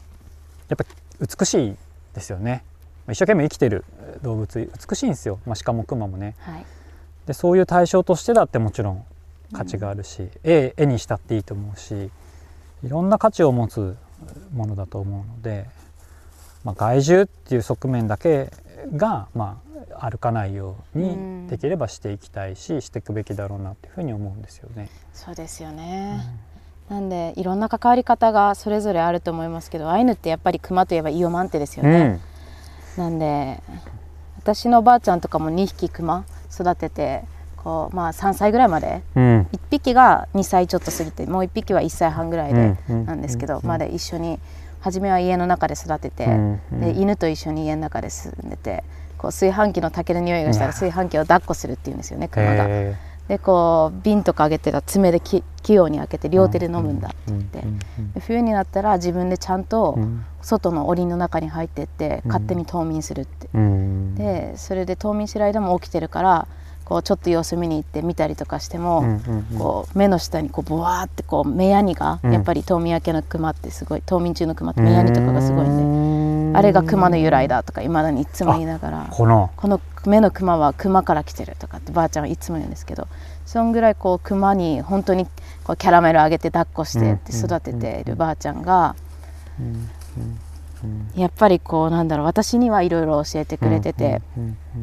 [0.67, 0.83] やっぱ
[1.21, 1.75] 美しい
[2.15, 2.65] ですよね
[3.11, 3.85] 一生懸命生きてる
[4.21, 6.35] 動物美しいんですよ、まあ、鹿も熊もね。
[6.39, 6.65] はい。
[7.25, 9.05] でそういう対象としてだってもちろん
[9.53, 12.09] 価値があるし、絵絵にしたっていいと思うし
[12.83, 13.95] いろんな価値を持つ
[14.53, 15.65] ものだと思うので、
[16.63, 18.51] まあ、害獣っていう側面だけ
[18.95, 19.61] が、ま
[19.99, 21.43] あ、歩かないよううん。
[21.45, 24.89] にできればしていきたいししていくべきだろうなっていうふうに思うんですよね。
[25.13, 26.21] そうですよね、
[26.89, 32.19] なんでいろんな関わり方がそれぞれあると思いますけどアイヌってやっぱりクマといえばイオマンテですよね、
[32.99, 33.63] なんで
[34.37, 37.23] 私のおばあちゃんとかも2匹クマ育てて
[37.55, 39.01] こう、まあ、3歳ぐらいまで。
[39.15, 44.39] うん、うん1匹が2歳ちょっと過ぎてもう1匹は1歳半ぐらいでうんなんですけど、うんまだ一緒に
[44.81, 46.81] 初めは家の中で育てて、うんうん。
[46.81, 48.83] で犬と一緒に家の中で住んでて
[49.19, 52.67] こう炊飯器の竹の匂いがしたら炊飯器を抱っこするっていうんですよねクマが。
[53.29, 57.43] へでこう瓶とかあげてた爪でき器用に開けて両手で飲むんだってー言っ
[58.13, 60.25] て、冬になったら自分でちゃんとうん。
[60.41, 64.15] 外の檻の中に入ってって勝手に冬眠するって、うん。
[64.15, 66.47] でそれで冬眠してる間も起きてるから
[66.85, 69.19] こうちょっと様子見に行って見たりとかしても、
[69.57, 72.33] こう目の下にこうボワーってこう目やにが、うん。
[72.33, 76.08] やっぱり冬眠明けのクマってすごい冬眠中のクマって目やにとかがすごいんで、ん
[76.53, 79.07] あれがクマの由来だとかいまだにいつも言いながら
[79.55, 83.07] この目のクマはクマから来てるとかってばあちゃんはいつも言うんですけど
[83.45, 85.25] そんぐらいこうクマに本当に
[85.63, 87.39] こうキャラメルあげて抱っこしてってうん。
[87.45, 88.95] 育てているばあちゃんが
[91.15, 94.21] やっぱりこうなんだろう私にはいろいろ教えてくれてて、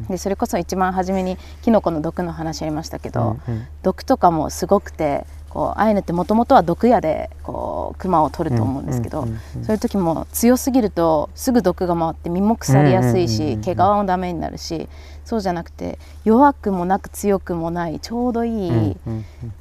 [0.09, 3.37] でそれこそ一番初めにキノコの毒の話ありましたけど、
[3.81, 9.27] 毒とかもすごくてこうアイヌってもともとは毒矢でこうクマを取ると思うんですけど、
[9.63, 14.87] そういう時も強すぎるとすぐ毒が回って身も腐りやすいし毛皮もダメになるし
[15.25, 18.97] そうじゃなくて弱くもなく強くもないちょうどいい、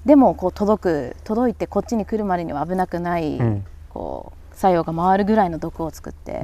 [0.05, 3.65] でもこう届く届いてこっちに来るまでには危なくない、うん。
[3.91, 6.43] こう作用が回るぐらいの毒を作って、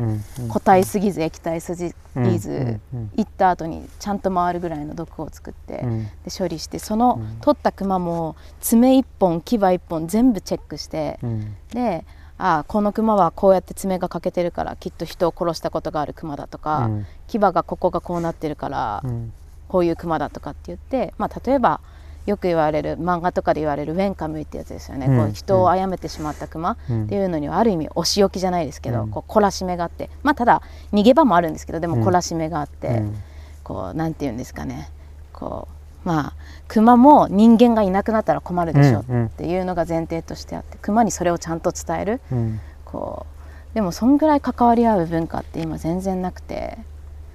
[0.48, 2.78] 固体すぎず液体すぎず、
[3.16, 6.04] 行った後にちゃんと回るぐらいの毒を作って、うん。
[6.04, 7.38] で処理してそのうん。
[7.40, 11.56] 取ったクマも爪1本牙1本全部チェックして、うん。
[11.70, 12.04] で
[12.36, 17.06] ああこのクマはこうやって爪が欠けてるからきっと人を殺したことがあるクマだとか、うん。
[17.28, 19.32] 牙がここがこうなってるから、うん。
[19.68, 21.80] こういうクマだとかって言って、まあ、例えば
[22.26, 25.18] よく言われる漫画とかで言われるウェンカムイってやつですよね、うん。
[25.18, 27.04] こう人を殺めてしまったクマうん。
[27.04, 29.10] っていうのにはある意味お仕置きじゃないですけど、うん。
[29.10, 30.08] こう懲らしめがあって。
[30.22, 32.06] まあただ逃げ場もあるんですけどでもうん。
[32.06, 33.16] 懲らしめがあって、うん。
[33.64, 34.88] こうなんて言うんですかね。
[35.32, 35.66] こ
[36.04, 36.32] うまあ
[36.68, 42.20] クマも人間がいなくなったら困るでしょっていうのが前提としてあってクマにそれをちゃんと伝える。
[42.30, 42.60] うん。
[42.84, 43.26] こ
[43.72, 46.78] うでもそんぐらい関わり合う文化って今全然なくて、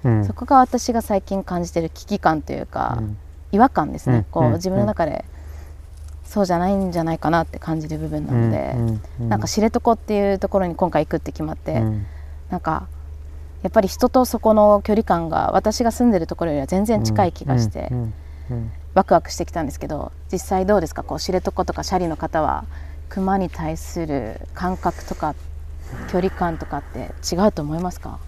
[0.04, 0.24] うん。
[0.24, 3.18] そこが私が最近感じてる危機感というか、うん
[3.52, 5.24] 違和感ですね、こう自分の中で
[6.24, 8.76] そうじゃないんじゃないかなって感じる部分なので、
[9.28, 12.06] なんか知床っていうところに今回行くって決まって、うん。
[12.50, 12.86] なんか
[13.62, 17.90] やっぱり人とそこの距離感が私が住んでるところよりは全然近い気がして、
[18.94, 21.02] ワクワクしてきたんですけど実際どうですか？
[21.02, 22.64] こう知床とかシャリの方は
[23.08, 25.34] 熊に対する感覚とか
[26.10, 28.18] 距離感とかって違うと思いますか？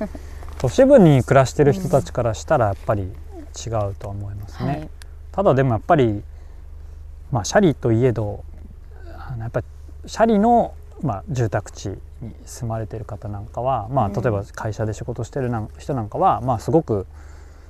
[0.58, 3.10] 都市部に暮らしてる人たちからしたらやっぱり
[3.54, 4.90] 違うとは思いますね、はい。
[5.32, 6.22] ただでもやっぱり
[7.30, 8.44] まあシャリといえど
[9.28, 9.66] あのやっぱり
[10.06, 14.12] シャリの、まあ、住宅地に住まれてる方なんかは、まあ、うん。
[14.12, 17.06] 例えば会社で仕事してるなん人なんかは、まあ、すごく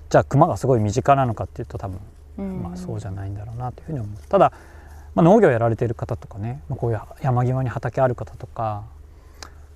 [0.09, 2.01] じゃあ熊がすごい身近なのかっていうと多分、
[2.39, 2.63] うん。
[2.63, 4.29] まあ、そうじゃないんだろうなというふうに思う。
[4.29, 4.53] ただ、
[5.15, 8.85] まあ、農業やられてる方とかね、まあ、こういう山際に畑ある方とか、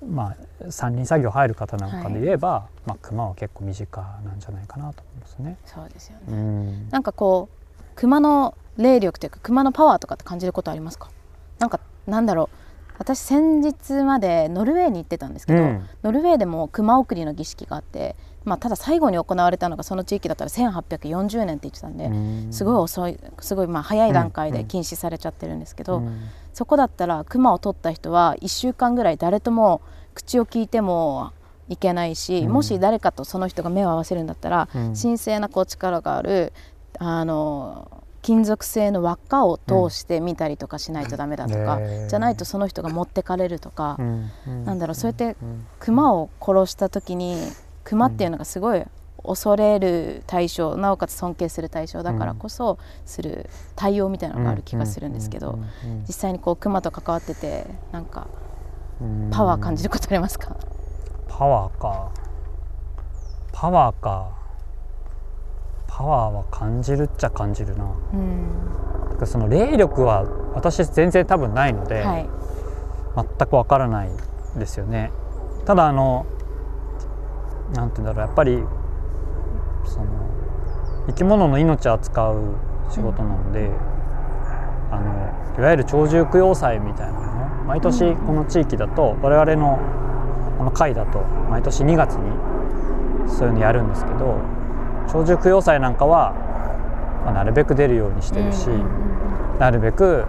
[0.09, 5.57] まあ、山林作業入る方なんかで言えば、まあ、熊は結構身近なんじゃないかなと思いますね。
[5.65, 6.23] そうですよね。
[6.29, 6.89] うん。
[6.91, 11.11] なんかこう熊の霊力というか熊のパワーとかって感じることありますか？
[11.59, 12.57] なんかなんだろう。
[12.97, 15.89] 私先日までノルウェーに行ってたんですけど、うん。
[16.05, 18.15] ノルウェーでも熊送りの儀式があって、
[18.45, 22.53] まあ、ただ最後に行われたのがその地域だったら1840年って言ってたんで、うん。
[22.53, 26.21] すごい遅いすごいまあ早い段階で禁止されちゃってるんですけど、うん
[26.55, 29.83] そこだったら熊を取った人は1週間ぐらい誰とも
[30.15, 31.33] 口を聞いても
[31.69, 32.53] いけないし、うん。
[32.53, 34.95] もし誰かとその人が目を合わせるんだったら、うん。
[34.95, 36.53] 神聖なこう力がある
[36.99, 44.65] あの金属製の輪っかを通して見たりとかしないとダメだとか、へーじゃないとその人が持ってかれるとか、うん。
[44.65, 45.67] なんだろうそうやってうん。
[45.81, 47.37] 熊を殺した時に
[47.83, 48.85] 熊っていうのがすごい
[49.25, 55.59] 恐れる対象なおかつ尊敬する対象だからこそする対応みたいなのがある気がするんですけど、
[56.07, 58.29] 実際にこう熊と関わっててなんか
[59.01, 59.31] うん。
[59.31, 60.57] パワー感じることありますか、
[61.29, 62.13] パワーか。
[63.53, 64.31] パワーか。
[65.87, 67.85] パワーは感じるっちゃ感じるな。
[68.13, 69.27] うん。
[69.27, 72.29] その霊力は私全然多分ないので、はい。
[73.17, 74.11] 全くわからない
[74.59, 75.13] ですよね。
[75.65, 76.27] ただあの
[77.75, 78.63] なんて言うんだろうやっぱり
[79.87, 80.07] その
[81.07, 82.55] 生き物の命を扱う
[82.91, 83.71] 仕事なので、
[84.91, 89.79] あのいわゆる鳥獣供養祭みたいなのを毎年この地域だと我々の
[90.59, 91.21] この会だと
[91.51, 94.39] 毎年2月にそういうのやるんですけど
[95.11, 96.33] 鳥獣供養祭なんかは、
[97.25, 98.69] まあ、なるべく出るようにしてるし、
[99.59, 100.25] なるべく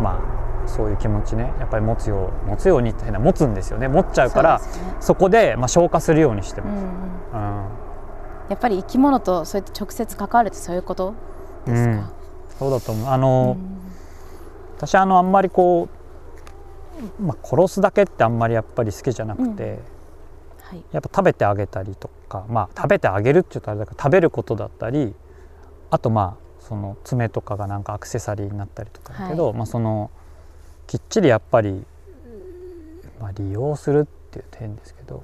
[0.00, 0.20] ま
[0.64, 3.88] あそういう気持ちねやっぱり持つよう持つようにって変な持つんですよね。
[3.88, 4.96] 持っちゃうからそね。
[5.00, 6.84] そこで、まあ、消化するようにしてうんます。
[7.34, 7.58] うん。
[7.58, 7.83] うん
[8.48, 11.14] やっぱり生き物とそうやって直接関わるってそういうこと？
[11.66, 12.12] ですか、
[12.58, 13.08] そうだと思う。
[13.08, 13.74] あの、うん
[14.76, 15.88] 私あのあんまりこ
[17.20, 19.78] う、まあ、殺すだけってあんまりやっぱり好きじゃなくて、
[20.60, 20.84] はい。
[20.92, 25.14] やっぱ食べてあげたりとかまあ食べてあげるって言うとあれだけど食べることだったり
[25.90, 30.10] あとまあその爪とかがなんかアクセサリーになったりとかだけど、まあその
[30.88, 31.84] きっちりやっぱり、
[33.20, 35.22] まあ、利用するっていう点ですけど、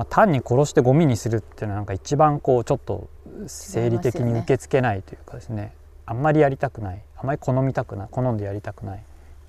[0.00, 3.10] まあ、単に殺してゴミにするっていうのはなんか一番こうちょっと
[3.46, 5.74] 生理的に受け付けないというかですね。
[6.06, 7.02] あんまりやりたくない。
[7.18, 8.08] あんまり好みたくない。
[8.10, 9.02] 好んでやりたくないで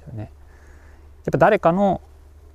[0.04, 0.24] すよね。
[0.24, 0.30] やっ
[1.32, 2.02] ぱ誰かの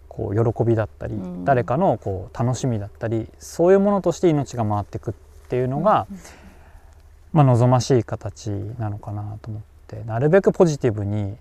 [0.09, 1.45] こう喜びだったり、うん。
[1.47, 5.15] 誰かのこう楽しみだったりそういうものとして命が回っていくっ
[5.49, 6.07] ていうのが、
[7.33, 10.05] まあ、望ましい形なのかなと思って。
[10.05, 11.35] なるべくポジティブに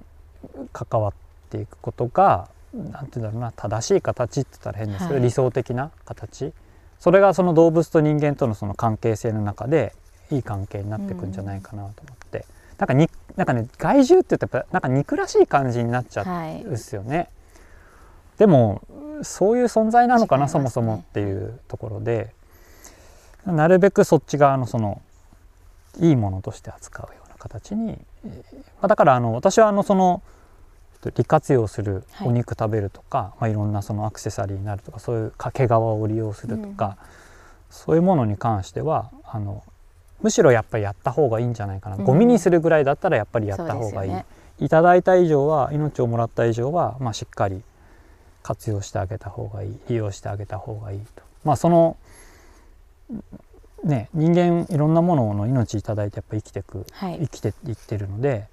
[0.71, 1.13] 関わっ
[1.49, 2.47] ていくことが
[2.91, 5.23] なんて言うんだろうな正しい形って言ったら変ですけど、はい。
[5.23, 6.53] 理想的な形。
[6.99, 9.93] それがその動物と人間とのその関係性の中で
[10.31, 12.45] いい関係になっていくんじゃないかなと思って、
[12.77, 16.63] なんかになんかね害獣って言っぱなんか憎らしい感じになっちゃうはい。
[16.63, 17.29] ですよね。
[18.37, 18.81] でも
[19.23, 20.49] そういう存在なのかな、ね。
[20.49, 22.33] そもそもっていうところで。
[23.45, 25.03] なるべくそっち側のその
[25.99, 27.91] いいものとして扱うような形に、
[28.25, 30.23] えーまあ、だからあの私はあのその
[31.15, 32.27] 利活用するはい。
[32.27, 36.97] お肉食べるとか、いまあ、いろんなそのアクセサリーになるとかそういう掛川を利用するとか、
[37.69, 39.63] そういうものに関してはあの
[40.21, 42.03] むしろやっぱりやった方がいいんじゃないかな、うん。
[42.03, 44.25] ゴミにするぐらいだったらやっぱりやった方がいい、ね。
[44.59, 47.61] いただいた以上は命をもらった以上は、まあ、しっかり
[48.41, 51.23] 活用してあげた方がいい利用してあげた方がいいと。
[51.43, 51.97] まあその
[53.83, 57.19] ね人間いろんなものの命いただいてやっぱ生きてくはい。
[57.21, 58.47] 生きていってるので、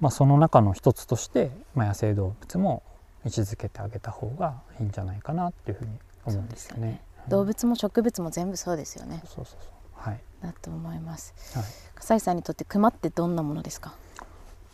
[0.00, 2.82] まあ、その中の一つとして、まあ、野生動物も
[3.24, 5.90] 位置づけてあげた方がいいんじゃないかなっていうふうに
[6.26, 7.00] 思うんですよね。
[7.28, 9.22] 動物も植物も全部そうですよね。
[9.24, 9.58] そうそうそう。
[9.94, 11.34] はい、だと思います。
[11.56, 13.94] はい、笠井さんにとって熊ってどんなものですか？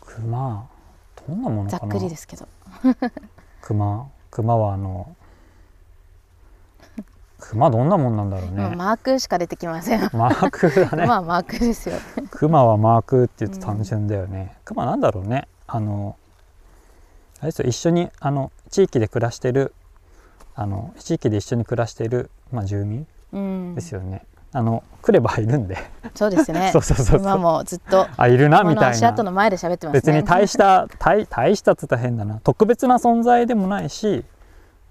[0.01, 0.67] 熊。
[1.27, 2.47] どんなものざっくりですけど。
[3.61, 4.07] 熊。
[4.29, 5.15] 熊はあの
[7.49, 10.09] 熊どんなもんなんだろうね、マークしか出てきません。
[10.13, 11.05] マークだね。
[11.05, 11.95] まあマークですよ
[12.31, 15.47] 熊はマークって言うと単純だよね、熊なんだろうね。
[15.67, 16.15] あの
[17.39, 19.73] あれですよ一緒にあの地域で暮らしてる
[20.55, 23.75] あの地域で一緒に暮らしてる、まあ、住民うん。
[23.75, 25.77] ですよね、あの来ればいるんで。
[26.15, 26.69] そうですね。
[26.73, 27.19] そうそうそうそう。
[27.19, 28.87] 今もずっとあいるなみたいな。
[28.89, 30.01] 足跡の前で喋ってますね。
[30.01, 32.39] 別に大した大大したっつったら変だな。
[32.43, 34.23] 特別な存在でもないし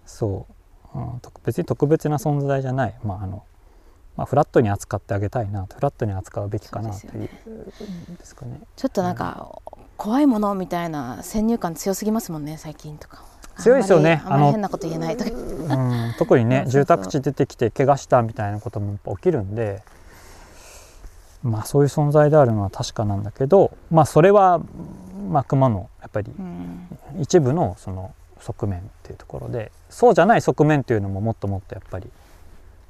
[0.05, 0.53] そう、
[0.95, 2.95] うん、特別に特別な存在じゃない。
[3.05, 3.45] まああの
[4.17, 7.31] まあ、フラットに扱ってあげたいなフラットに扱うべきかなというね。
[8.77, 9.59] ちょっとなんか
[9.97, 13.25] 怖いものみたいな先入観強すぎますもんね最近とか。
[13.59, 14.23] 強いですよね。
[14.27, 15.31] あの変なこと言えないとか。
[15.31, 15.39] う
[16.11, 19.83] ん、特にね 住宅地出てきて怪我したみたいなことも起きるんで
[21.43, 24.61] まあそういう存在であるのは確かなんだけどまあそれは、
[25.29, 26.89] まあ、熊のやっぱりうん。
[27.21, 32.11] 一部のその側面っていうところでそうじゃない側面っていうのももっともっとやっぱり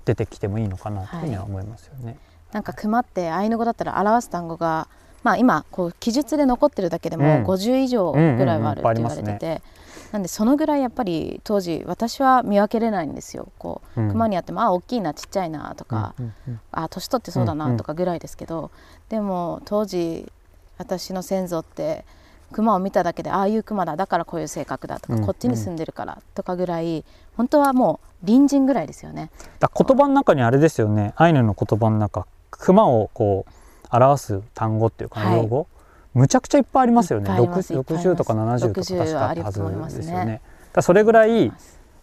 [0.04, 2.18] 出てきてもいいのかなというふうには思いますよね。
[2.52, 4.88] なんか熊ってアイヌ語だったら表す単語が
[5.22, 7.44] まあ今こう記述で残ってるだけでもうん。
[7.44, 9.62] 50以上ぐらいはあるって言われてて、
[10.10, 13.48] なんでそのぐらいやっぱり当時私は見分けれないんですよ。
[13.58, 14.10] こう、うん。
[14.10, 18.70] 熊にあってもあ大きいなちっちゃいなとか、うんうんあ年取ってそうだなんとかぐらいですけど、
[19.08, 20.30] でも当時
[20.78, 22.04] 私の先祖って
[22.52, 27.04] 熊を見ただけでああいう熊だだからこういう性格だとか、うんこっちに住んでるからとかぐらい
[27.36, 29.30] 本当はもう隣人ぐらいですよね。
[29.58, 31.14] だ言葉の中にあれですよね。
[31.16, 35.37] アイヌの言葉の中熊をこう表す単語っていうかはい。
[35.38, 35.66] 用語、
[36.14, 37.27] むちゃくちゃいっぱいありますよね。
[37.27, 37.74] すいっぱいあります。
[37.74, 40.35] 60とか70とか60確かはあるはずですよね。
[40.35, 40.42] だか
[40.77, 41.52] らそれぐらい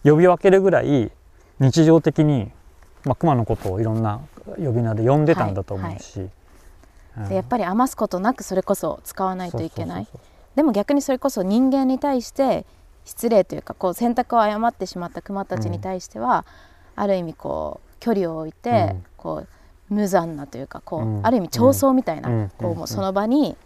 [0.04, 1.10] 呼び分けるぐらい
[1.58, 2.50] 日常的に、
[3.04, 4.20] まあ、熊のことをいろんな
[4.56, 6.30] 呼び名で呼んでたんだと思うし、うん
[7.28, 10.04] でやっぱり余すことなくそれこそ使わないといけない。
[10.04, 12.66] そうそうでも逆にそれこそ人間に対して
[13.04, 16.44] 失礼というかこう選択を誤ってしまった熊たちに対しては、
[16.96, 19.04] ある意味こう距離を置いて、うん。
[19.16, 19.48] こう
[19.92, 21.26] 無残なというかこう、うん。
[21.26, 22.52] ある意味競争みたいな、うん。
[22.58, 23.56] こうもうその場に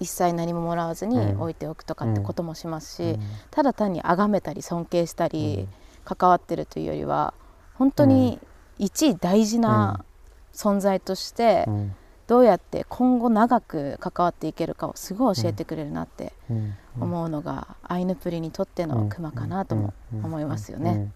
[0.00, 1.40] 一切何ももらわずにうん。
[1.40, 3.20] 置いておくとかってこともしますし、うん。
[3.50, 5.68] ただ単に崇めたり尊敬したり、
[6.04, 7.34] 関わってるというよりは
[7.74, 8.38] 本当に
[8.78, 10.04] 一大事な
[10.52, 11.94] 存在としてうん
[12.30, 16.74] どうやって今後長く関わっていけるかをすごい教えてくれるなってうん。
[17.00, 20.90] 思うのがアイヌプリにとってのクマかなとも思いますよね。
[20.90, 20.96] うん。
[20.98, 21.12] うん。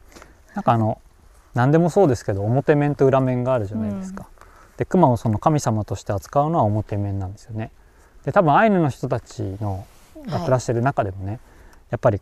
[0.56, 1.00] なんかあの
[1.54, 4.26] 何でもそうですけど表面と裏面があるじゃないですか。
[4.76, 7.70] で熊をその神様として扱うのは表面なんですよね。
[8.24, 9.86] で多分アイヌの人たちの
[10.26, 11.38] が暮らしてる中でもね、
[11.90, 12.20] やっぱり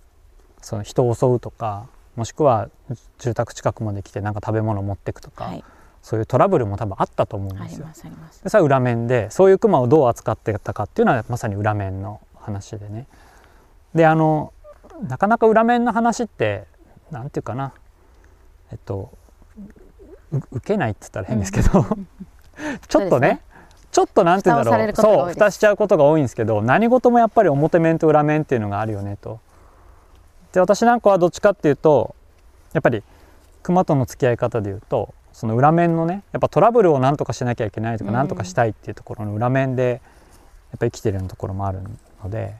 [0.60, 2.68] その人を襲うとかもしくは
[3.18, 5.64] 住宅近くまで来てなんか食べ物持ってくとか、はい、
[6.02, 7.86] そういうトラブルも多分あったと思うんですよ。
[8.42, 13.06] でそれは裏面でそういうクマをどう扱ってたかっていうのはまさに裏面の話でね。
[13.94, 14.52] であの
[15.08, 16.64] なかなか裏面の話って
[17.10, 17.72] なんていうかな。
[18.72, 19.10] えっと
[20.32, 21.84] う受けないって言ったら変ですけど、
[22.88, 23.42] ちょっとね
[23.92, 24.96] ちょっとなんていうんだろう。
[24.96, 29.38] そう蓋しちゃうことが多いんですけど何事もやっぱり表面と裏面っていうのがあるよねと。
[30.52, 32.14] で私なんかはどっちかっていうと
[32.72, 33.02] やっぱり
[33.62, 38.16] 熊との付き合い方でいうとその裏面のねやっぱトラブルを何とかしなきゃいけないとかうん。
[38.16, 40.00] 何とかしたいっていうところの裏面で
[40.72, 41.80] やっぱり生きてるようなところもある
[42.22, 42.54] ので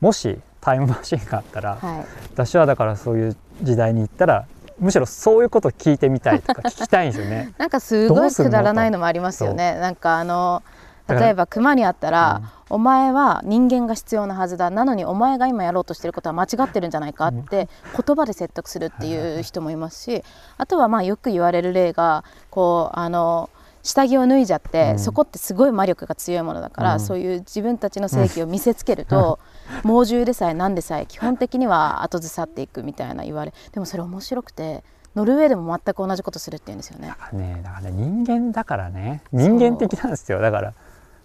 [0.00, 4.46] もしタイムマシンがあったらはい、私はだからそういう時代に行ったら
[4.78, 7.54] むしろそういうことを聞いてみたいとか聞きたいんですよね。
[7.58, 9.78] なんかすごいくだらないのもありますよね。
[9.78, 10.62] なんかあの
[11.08, 14.70] 例えば熊に会ったら、お前は人間が必要なはずだ。
[14.70, 17.68] なのにお前が今やろうとしてることは間違ってるんじゃないかって
[18.06, 20.24] 言葉で説得するっていう人もいますし
[20.56, 23.50] あとはまあよく言われる例がこうあの
[23.84, 24.98] 下着を脱いじゃって、うん。
[24.98, 27.00] そこってすごい魔力が強いものだから、うん。
[27.00, 29.38] そういう自分たちの正義を見せつけると、
[29.82, 34.84] 猛獣でさえ何でさえ基本的には後ずさっていくみたいな言われでもそれ面白くて
[35.14, 37.14] ノルウェーでも全く同じことするって言うんですよねだ。
[37.14, 37.60] からね。
[37.62, 39.22] だからね人間だからね。
[39.32, 40.40] 人間的なんですよ。
[40.40, 40.74] だから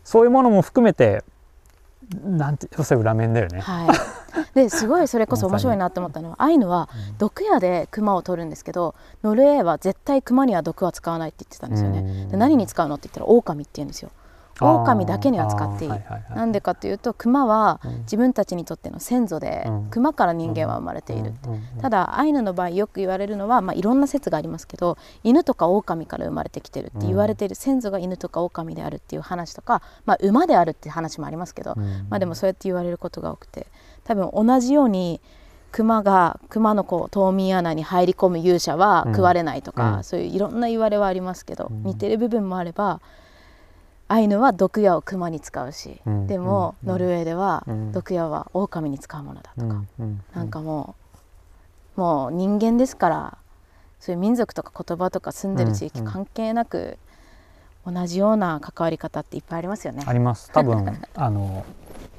[0.04, 1.24] そういうものも含めて
[2.24, 3.60] なんてそれ裏面だよね。
[3.60, 3.94] は
[4.54, 6.90] い、ですごいそれこそ面白いなって思ったのはアイヌは
[7.20, 12.28] 毒矢でクマを取るんですけどノルウェーは絶対クマには毒は使わないって言ってたんですよね。
[12.32, 14.12] で何に使うのって言ったらオオカミって言うんですよ。
[14.62, 15.90] オオカミだけには使っていい。
[15.90, 16.38] はいはいはい。
[16.38, 18.00] なんでかというとクマはうん。
[18.02, 19.90] 自分たちにとっての先祖でうん。
[19.90, 21.52] クマから人間は生まれているうん。
[21.52, 21.60] うん。
[21.76, 21.82] うん。
[21.82, 32.08] ただアイヌの場合よく言われるのは、まあ、いろんな説がありますけど犬とか狼から生まれてきてるって言われている先祖が犬とか狼であるっていう話とか、まあ、馬であるっていう話もありますけど、うん。
[32.10, 33.68] まあ、でもそうやって言われることが多くて。
[34.04, 35.22] 多分同じように
[35.72, 40.04] 熊が熊のこう冬眠穴に入り込む勇者は食われないとか、うん。
[40.04, 41.84] そういういろんな言われはありますけど、うん。
[41.84, 43.02] 似てる部分もあれば
[44.10, 47.92] アイヌは毒矢を熊に使うし、うんでも、うんノルウェーではうん。
[47.92, 49.62] 毒矢は狼に使うものだと。
[49.62, 50.22] か、うんうん。
[50.34, 50.96] なんかも
[51.96, 53.38] うもう人間ですから
[54.00, 56.98] そういう民族とか言葉とか住んでる地域関係なく、
[57.86, 60.04] 同じような関わり方っていっぱいありますよね。
[60.06, 60.50] あります。
[60.52, 61.66] 多分 あの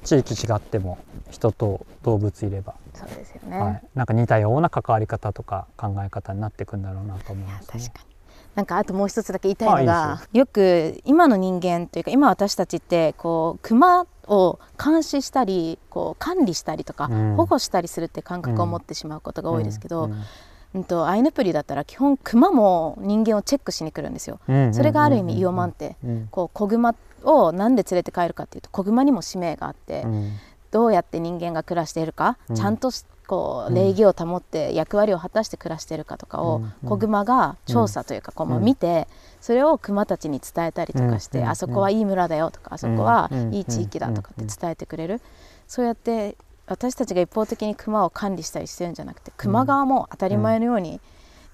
[0.04, 0.98] 地域違っても
[1.30, 7.84] 人と動物いれば、そうですよね、はい、なんか似たような関わり方とか考え方になっていくんだろうなと思いますね。
[7.84, 8.09] 確かに
[8.54, 10.46] なんかあともう一つだけ言いたいのがでよ。
[10.46, 17.36] く今の人間というか今私たちってこう熊を監視したりこう管理したりとかうん。
[17.36, 24.38] 保護したりするって感覚を持ってしまうことが多いですけど、うんうんとアイヌプリだったら基本熊も人間をチェックしに来るんですよ。
[24.48, 26.28] うんそれがある意味イオマンテうん。
[26.30, 26.94] こう子熊
[27.24, 30.32] をなんで連れて帰るかっていうと子熊にも使命があって、うん。
[30.70, 32.56] どうやって人間が暮らしているか、うん。
[32.56, 33.74] ちゃんとしこううん。
[33.74, 39.06] 礼儀を保って役割を果たして暮らしているかとかを、うん子熊が調査というかこう、見て
[39.40, 41.48] それを熊たちに伝えたりとかして、うん。
[41.48, 43.54] あそこはいい村だよとかあそこはうん。
[43.54, 45.20] いい地域だとかって伝えてくれる、
[45.68, 51.00] そうやって私たちが一方的に熊を管理したりしてるんじゃなくて熊側も当たり前のように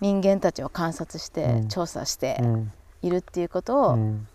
[0.01, 1.69] 人間たちを観察して、うん。
[1.69, 2.73] 調査してうん。
[3.03, 4.27] いるっていうことを、うん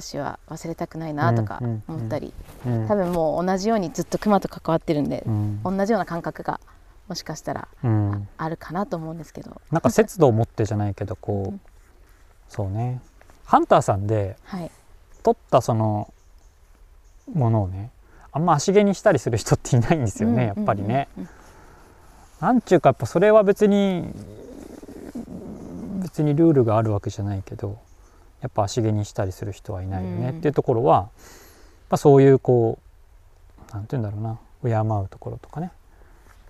[0.00, 2.32] 私は忘れたくないなとかうん思ったり、
[2.66, 2.88] うん。
[2.88, 5.62] 多分もう同じようにずっと熊と関わってるんで、うん。
[5.62, 6.60] 同じような感覚が
[7.08, 8.28] もしかしたらうん。
[8.36, 11.60] あるかなと思うんですけど、なんか節度を持ってじゃないけどこう
[12.48, 13.00] そうね。
[13.44, 14.70] ハンターさんではい、
[15.22, 16.12] 取ったその
[17.32, 17.90] ものをね
[18.32, 21.08] あんま足毛にしたりする人っていないんですよね、やっぱりね。
[22.40, 24.12] なんちゅうかやっぱそれは別に
[26.02, 27.78] 別にルールがあるわけじゃないけど
[28.46, 30.38] やっぱ足毛にしたりする人はいないよね、うん。
[30.38, 31.08] っていうところはやっ
[31.88, 32.78] ぱそういうこ
[33.70, 34.38] うなんて言うんだろうな。
[34.62, 35.72] 敬うところとかね。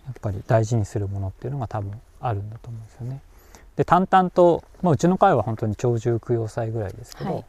[0.04, 1.90] やっぱり大事にするものっていうのが多分
[2.20, 3.20] あるんだと思うんですよね。
[3.76, 7.44] で淡々と、まあ、うちの会は本当に鳥獣供養祭ぐらいですけど、はい。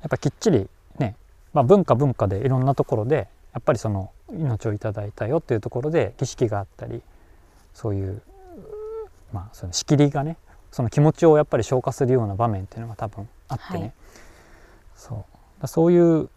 [0.00, 0.68] やっぱきっちり
[0.98, 1.16] ね、
[1.52, 7.02] まあ、文化文化でいろんなところでやっぱりその命をいただいたよっていうところで儀式があったり
[7.74, 8.22] そういう
[9.32, 10.36] まあその仕切りがね
[10.70, 13.92] その気持ちをやっぱり消化するような場面っていうのが多分あってね、はい。
[14.96, 15.62] そう。
[15.62, 16.28] だそういう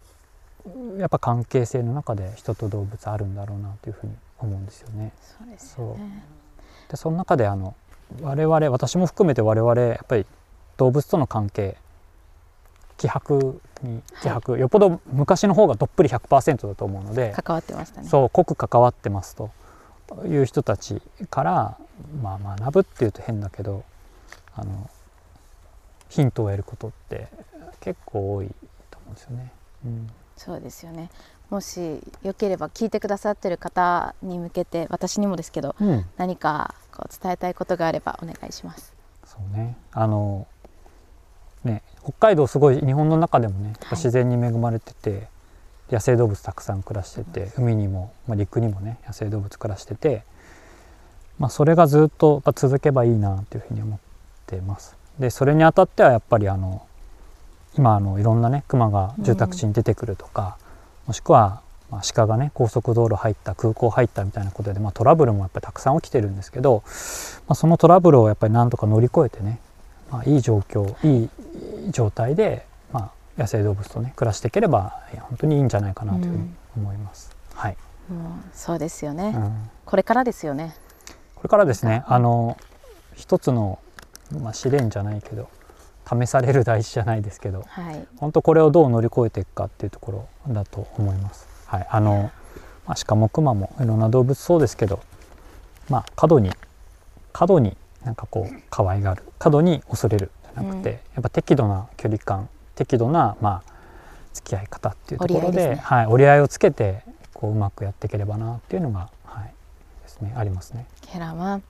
[0.98, 5.12] やっぱ関係性の中で人と動物あるんだろうなというふうに思うんですよね。
[5.20, 5.58] そうで
[6.02, 6.26] ね。
[6.90, 7.74] でその中であの
[8.20, 10.26] 我々私も含めて我々やっぱり
[10.76, 11.76] 動物との関係
[12.98, 18.08] 気迫に気迫、よっぽど昔の方がどっぷり100%だと思うので関わってましたね。
[18.08, 19.50] そう濃く関わってますと
[20.26, 21.78] いう人たちから、
[22.22, 23.84] まあ、学ぶっていうと変だけど
[24.54, 24.88] あの
[26.08, 27.28] ヒントを得ることって
[27.80, 28.48] 結構多い
[28.90, 29.52] と思うんですよね。
[29.84, 30.10] うん。
[30.36, 31.10] そうですよね。
[31.50, 38.94] もしよければ聞いてくださってる方に向けて私にもですけどうん、何かこう伝えたいことがあればお願いします。
[39.24, 39.76] そうね。
[39.92, 40.46] あの
[41.64, 45.28] ね北海道すごい日本の中でもね自然に恵まれてて、
[45.90, 50.24] 野生動物たくさん暮らしてて海にも、まあ、陸にもね野生動物暮らしてて、
[51.38, 53.98] まあ、それがずっと続けばいいなっていうふうに思っ
[54.46, 54.95] てます。
[55.18, 56.86] でそれにあたってはやっぱりあの
[57.76, 60.56] 今あのいろんなね熊が住宅地に出てくるとか、
[61.06, 61.60] もしくは、
[61.90, 66.82] まあ、鹿がね高速道路入った空港入ったみたいなことで、まあ、トラブルもやっぱりたくさん起きてるんですけど、
[67.46, 69.60] まあ、そのトラブルをやっぱりなんとか乗り越えてね、
[70.10, 71.30] まあ、いい状況いい
[71.90, 77.36] 状態で、まあ、野生動物とね暮らしていければ本当にいいんじゃないかなというふうに思います。
[77.54, 77.76] はい、
[78.08, 79.70] もうそうですよね、うん。
[79.84, 80.74] これからですよね。
[81.34, 82.02] これからですね。
[82.06, 82.56] あの
[83.14, 83.78] 一つの、
[84.32, 85.48] まあ、試練じゃないけど
[86.08, 88.06] 試される大事じゃないですけどはい。
[88.16, 91.48] 本当これをどう乗り越えていくかっていうところだと思います。
[91.66, 92.30] はい、あの、
[92.86, 95.00] まあ、鹿も熊もいろんな動物そうですけど、
[95.88, 96.50] まあ、過度に
[97.32, 99.22] 過度になんかこう可愛がる。
[99.38, 100.30] 過度に恐れる。
[100.54, 100.96] じゃなくて、うん。
[100.96, 103.72] やっぱ適度な距離感適度なまあ
[104.32, 105.82] 付き合い方っていうところで折り合いですね。
[105.82, 107.02] はい、折り合いをつけて
[107.34, 109.52] こううまくやっていければなっていうのが、はい、
[110.02, 110.32] ですね。
[110.36, 110.86] ありますね。
[111.02, 111.62] ケラマン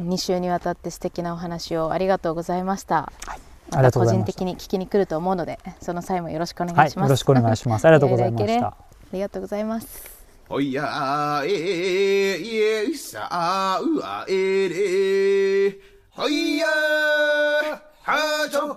[0.00, 3.12] 2週にわたって素敵なお話をありがとうございました。
[3.26, 7.84] ありまた個人がとうございました的に聞きに来ると思うのでその際もよろしくお願はいい、します、よろしくお願いします。
[7.86, 8.66] ありがとうございました。
[8.66, 8.76] あ
[9.12, 10.22] りがとうございます。
[10.48, 12.56] おやーえーい
[12.92, 15.78] えさあうあえれ
[16.10, 16.70] ほいやー
[18.02, 18.76] はちょ。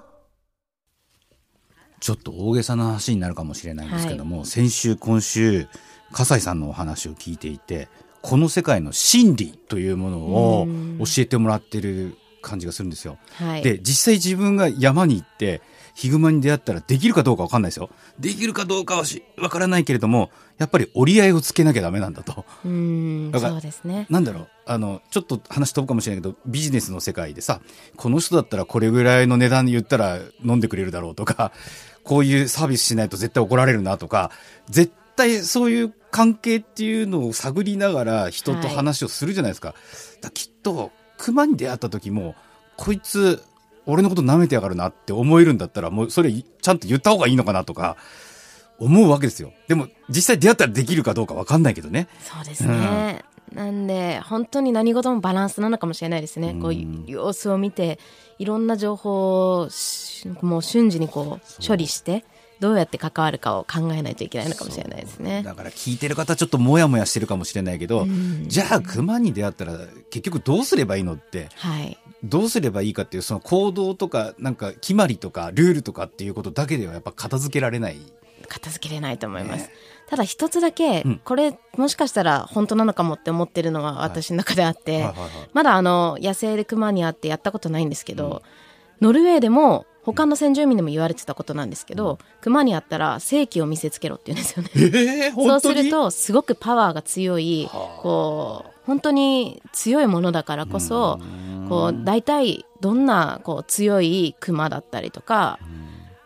[1.99, 5.67] ちょっと大げさな話になるかもしれないんですけども、先週今週
[6.13, 7.89] 笠井さんのお話を聞いていて
[8.25, 13.19] この世界の真理というものをうん教えてもらってる感じがするんですよ。
[13.33, 15.61] はいで実際自分が山に行って
[15.93, 17.91] ヒグマに出会ったらできるかどうかわかんないですよ。
[18.19, 22.45] できるかどうかはしわからないけれどもやっぱり折り合いをつけなきゃダメなんだと。
[22.65, 22.71] うー
[23.27, 27.61] んだそうですねなんだろうあのちょっと話飛ぶかもしれないけどビジネスの世界でさ
[27.95, 31.51] この人だったらこれぐらいの値段言ったら飲んでくれるだろうとか
[32.03, 34.31] こういうサービスしないと絶対怒られるなとか
[34.67, 39.79] 絶対そういう関係っていうのを探りながら人と話をするじゃないですか,、だか
[40.23, 42.35] らきっと熊に出会った時も
[42.77, 43.41] こいつ
[43.85, 47.97] 俺のこと舐めてやがるなって思えるんだったらもうそれちゃんと言った方がいいのかなとか
[48.79, 49.53] 思うわけですよ。
[49.67, 52.07] でも実際出会ったらできるかどうかわかんないけどね。
[52.19, 56.61] そうですね、なんで本当に何事もバランスなのかもしれないですね、うん。
[56.61, 57.99] こういう様子を見て
[58.37, 62.25] いろんな情報をしもう瞬時にこう処理して
[62.65, 65.43] どうやって関わるかを考えないといけないのかもしれないですね。
[65.43, 68.45] だから聞いてる方ちょっとモヤモヤしてるかもしれないけど、うん。
[68.47, 69.77] じゃあ熊に出会ったら
[70.09, 77.97] 結局どうすればいいのってはい、どうすればいいかっていうその行動とかなんか決まりとかルールとかっていうことだけではやっぱ片付けられない。
[78.47, 79.67] 片付けれないと思います。
[79.67, 79.69] ね。
[80.07, 81.21] ただ一つだけ、うん。
[81.23, 85.07] これもしかしたら本当なのかもって思ってるのは私の中であって、
[85.53, 88.41] まだあの野生で熊に会ってやったことないんですけど、
[89.01, 94.69] ノルウェーでも他の先住民でも言われてたことなんですけど、熊に会ったら正気を見せつけろって言うんですよね。
[94.75, 98.01] えー、そうするとすごくパワーが強いはあ。
[98.01, 101.19] こう本当に強いものだからこそ
[101.69, 105.59] こう大体どんなこう強い熊だったりとか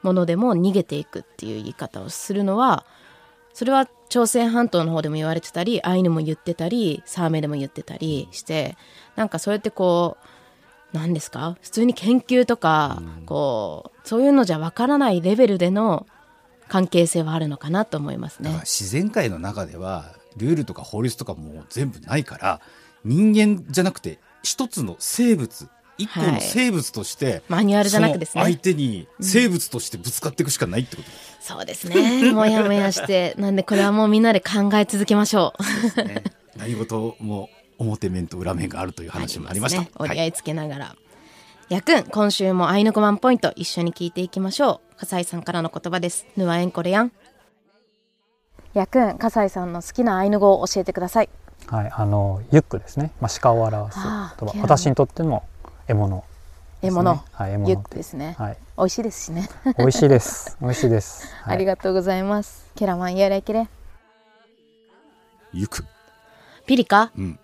[0.04, 2.86] ものでも逃げていくっていう言い方をするのは
[3.54, 8.76] それは朝鮮半島の方でも言われてたりアイヌも言ってたりサーメでも言ってたりして
[9.16, 10.28] なんかそうやってこう
[10.94, 11.58] 何ですか？
[11.62, 16.06] 普通に研究とかこうそういうのじゃわからないレベルでの
[16.68, 18.52] 関係性はあるのかなと思いますね。
[18.62, 22.62] 自然界の中ではルールとか法律とかも全部ないから
[23.04, 25.68] 人間じゃなくて一つの生物
[25.98, 28.62] 一個の生物として、マニュアルじゃなくですその相ね。
[28.64, 31.10] 手に生物としてぶつかっていくしかないってこと
[31.42, 32.32] そうですね。
[32.32, 33.36] もやもやして。
[33.38, 35.54] なんでこれはもうみんなで考え続けましょ
[35.98, 36.04] う。
[36.06, 36.24] ね。
[36.56, 37.50] 何事も
[37.80, 39.82] 表面と裏面があるという話もありました。
[39.82, 40.96] ね、折りはい合いつけながら。
[41.70, 44.96] やくん、今週もアイヌ語ワンポイント一緒に聞いていきましょう。
[44.98, 46.26] 笠井さんからの言葉です。
[46.36, 47.12] ぬわえんこれやん。
[48.74, 51.30] やくん、笠井さんの好きなアイヌ語を教えてください。
[51.68, 55.44] はい、あのユックですね、まあ、鹿を表す言葉私にとっての
[55.88, 56.24] 獲物
[56.82, 58.36] 獲物、はい、獲物ユックですね。
[58.40, 59.50] はい、美味しいですしね。
[59.78, 62.66] 美味しいです美味しいです、 はい、ありがとうございます。
[62.76, 63.68] ケラマンやらいけれ。
[65.54, 65.86] 行く。
[66.66, 67.40] ピリカ、うん。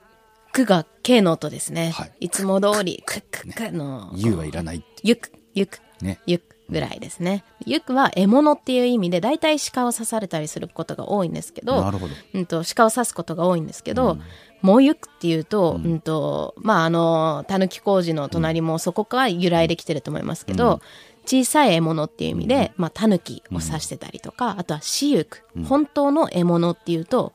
[0.55, 1.89] クが K の音ですね。
[1.89, 2.11] はい。
[2.21, 6.21] い、つも通り、クックックの、言うはいらないゆく、ゆく、ね。
[6.25, 7.43] ゆくぐらいですね。
[7.65, 12.13] ゆくは獲物っていう意味で、大体鹿を刺されたりすることが多いんですけど、なるほど。
[12.33, 14.17] うんと、鹿を刺すことが多いんですけど、
[14.61, 20.79] もうゆくっていうと、うん、と、まあ、あの、たぬき工事の隣もそこから由来できてると思いますけど、
[21.25, 27.33] 小さい獲物っていう意味で、まあ、タヌキを指してたりとか、あとはシユク、本当の獲物っていうと、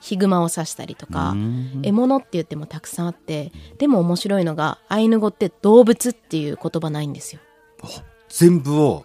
[0.00, 1.34] ヒグマを指したりとか、
[1.82, 7.40] 獲物って言ってもたくさんあって、でも面白いのが、アイヌ語って動物っていう言葉ないんですよ。
[8.28, 9.04] 全部を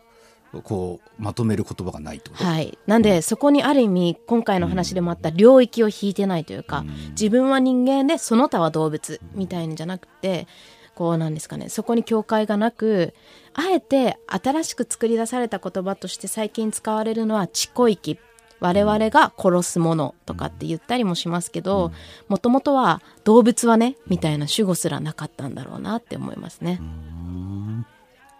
[0.63, 2.21] こうまとめる言葉がない。
[2.33, 10.47] はい、なんで、そこにある意味今回の話でもあった領域を引いてないというか、自分は人間でその他は動物みたいんじゃなくて
[10.95, 13.13] こうなんですかねそこに境界がなく
[13.53, 18.19] あえて新しく作り出された言葉として最近使われるのは「地小域」
[18.63, 21.91] 我々が殺すものとかって言ったりもしますけど
[22.29, 26.79] もともとは動物はねみたいな主語すらなかったんだろうなって思いますね。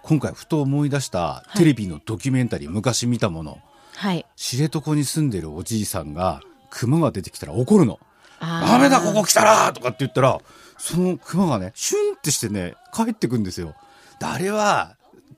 [0.02, 3.60] 今回ふと思い出したテレビのドキュメンタリー、昔見たもの
[3.96, 8.00] はい、知床に住んでるおじいさんが熊が出てきたら怒るの。
[8.40, 10.40] ダメだここ来たらとかって言ったら
[10.78, 13.76] その熊がねシュンってしてね帰ってくんですよ。
[14.20, 14.96] であれは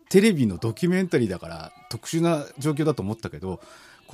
[0.10, 3.60] テレビのドキュメンタリーだから特殊な状況だと思ったけど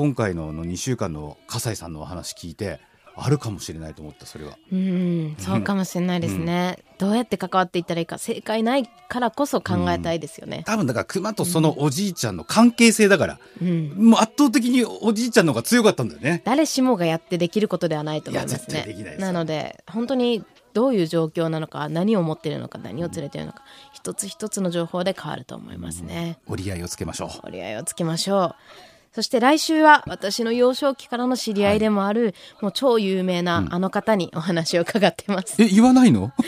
[0.02, 2.80] 今回のあの2週間の笠井さんのお話聞いて
[3.16, 4.58] あるかもしれないと思ったそれは。
[4.72, 10.64] うん、そうかもしれないですね、どうやって関わっていったらいいか正解ないからこそ考えたいですよね。
[10.66, 16.42] 多分だから熊とそのおじいちゃんの関係性だから、うんもう圧倒的におじいちゃんの方が強かったんだよね。
[16.46, 19.18] 誰しもがやってできることではないと思いますね。
[19.20, 20.44] なので本当に
[20.74, 23.62] どういう状況なのか何を持っているのか何を連れているのか、
[23.94, 26.40] 一つ一つの情報で変わると思いますね。
[26.48, 27.30] 折り合いをつけましょう。
[27.48, 28.91] 折り合いをつけましょう。
[29.14, 35.62] そして来週は私の幼少期からの知り合いでもある、もう超有名なあの方にお話を伺ってます。
[35.62, 36.32] え言わないの？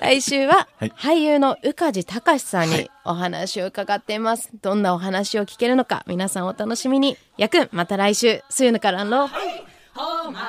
[0.00, 4.50] 来週ははい俳優の宇梶隆さんにお話を伺っています。
[4.62, 7.16] どんなお話を聞けるのか皆さんお楽しみに。
[7.36, 8.42] やくんまた来週。
[8.48, 9.28] すゆぬからんろ。
[9.94, 10.40] ほま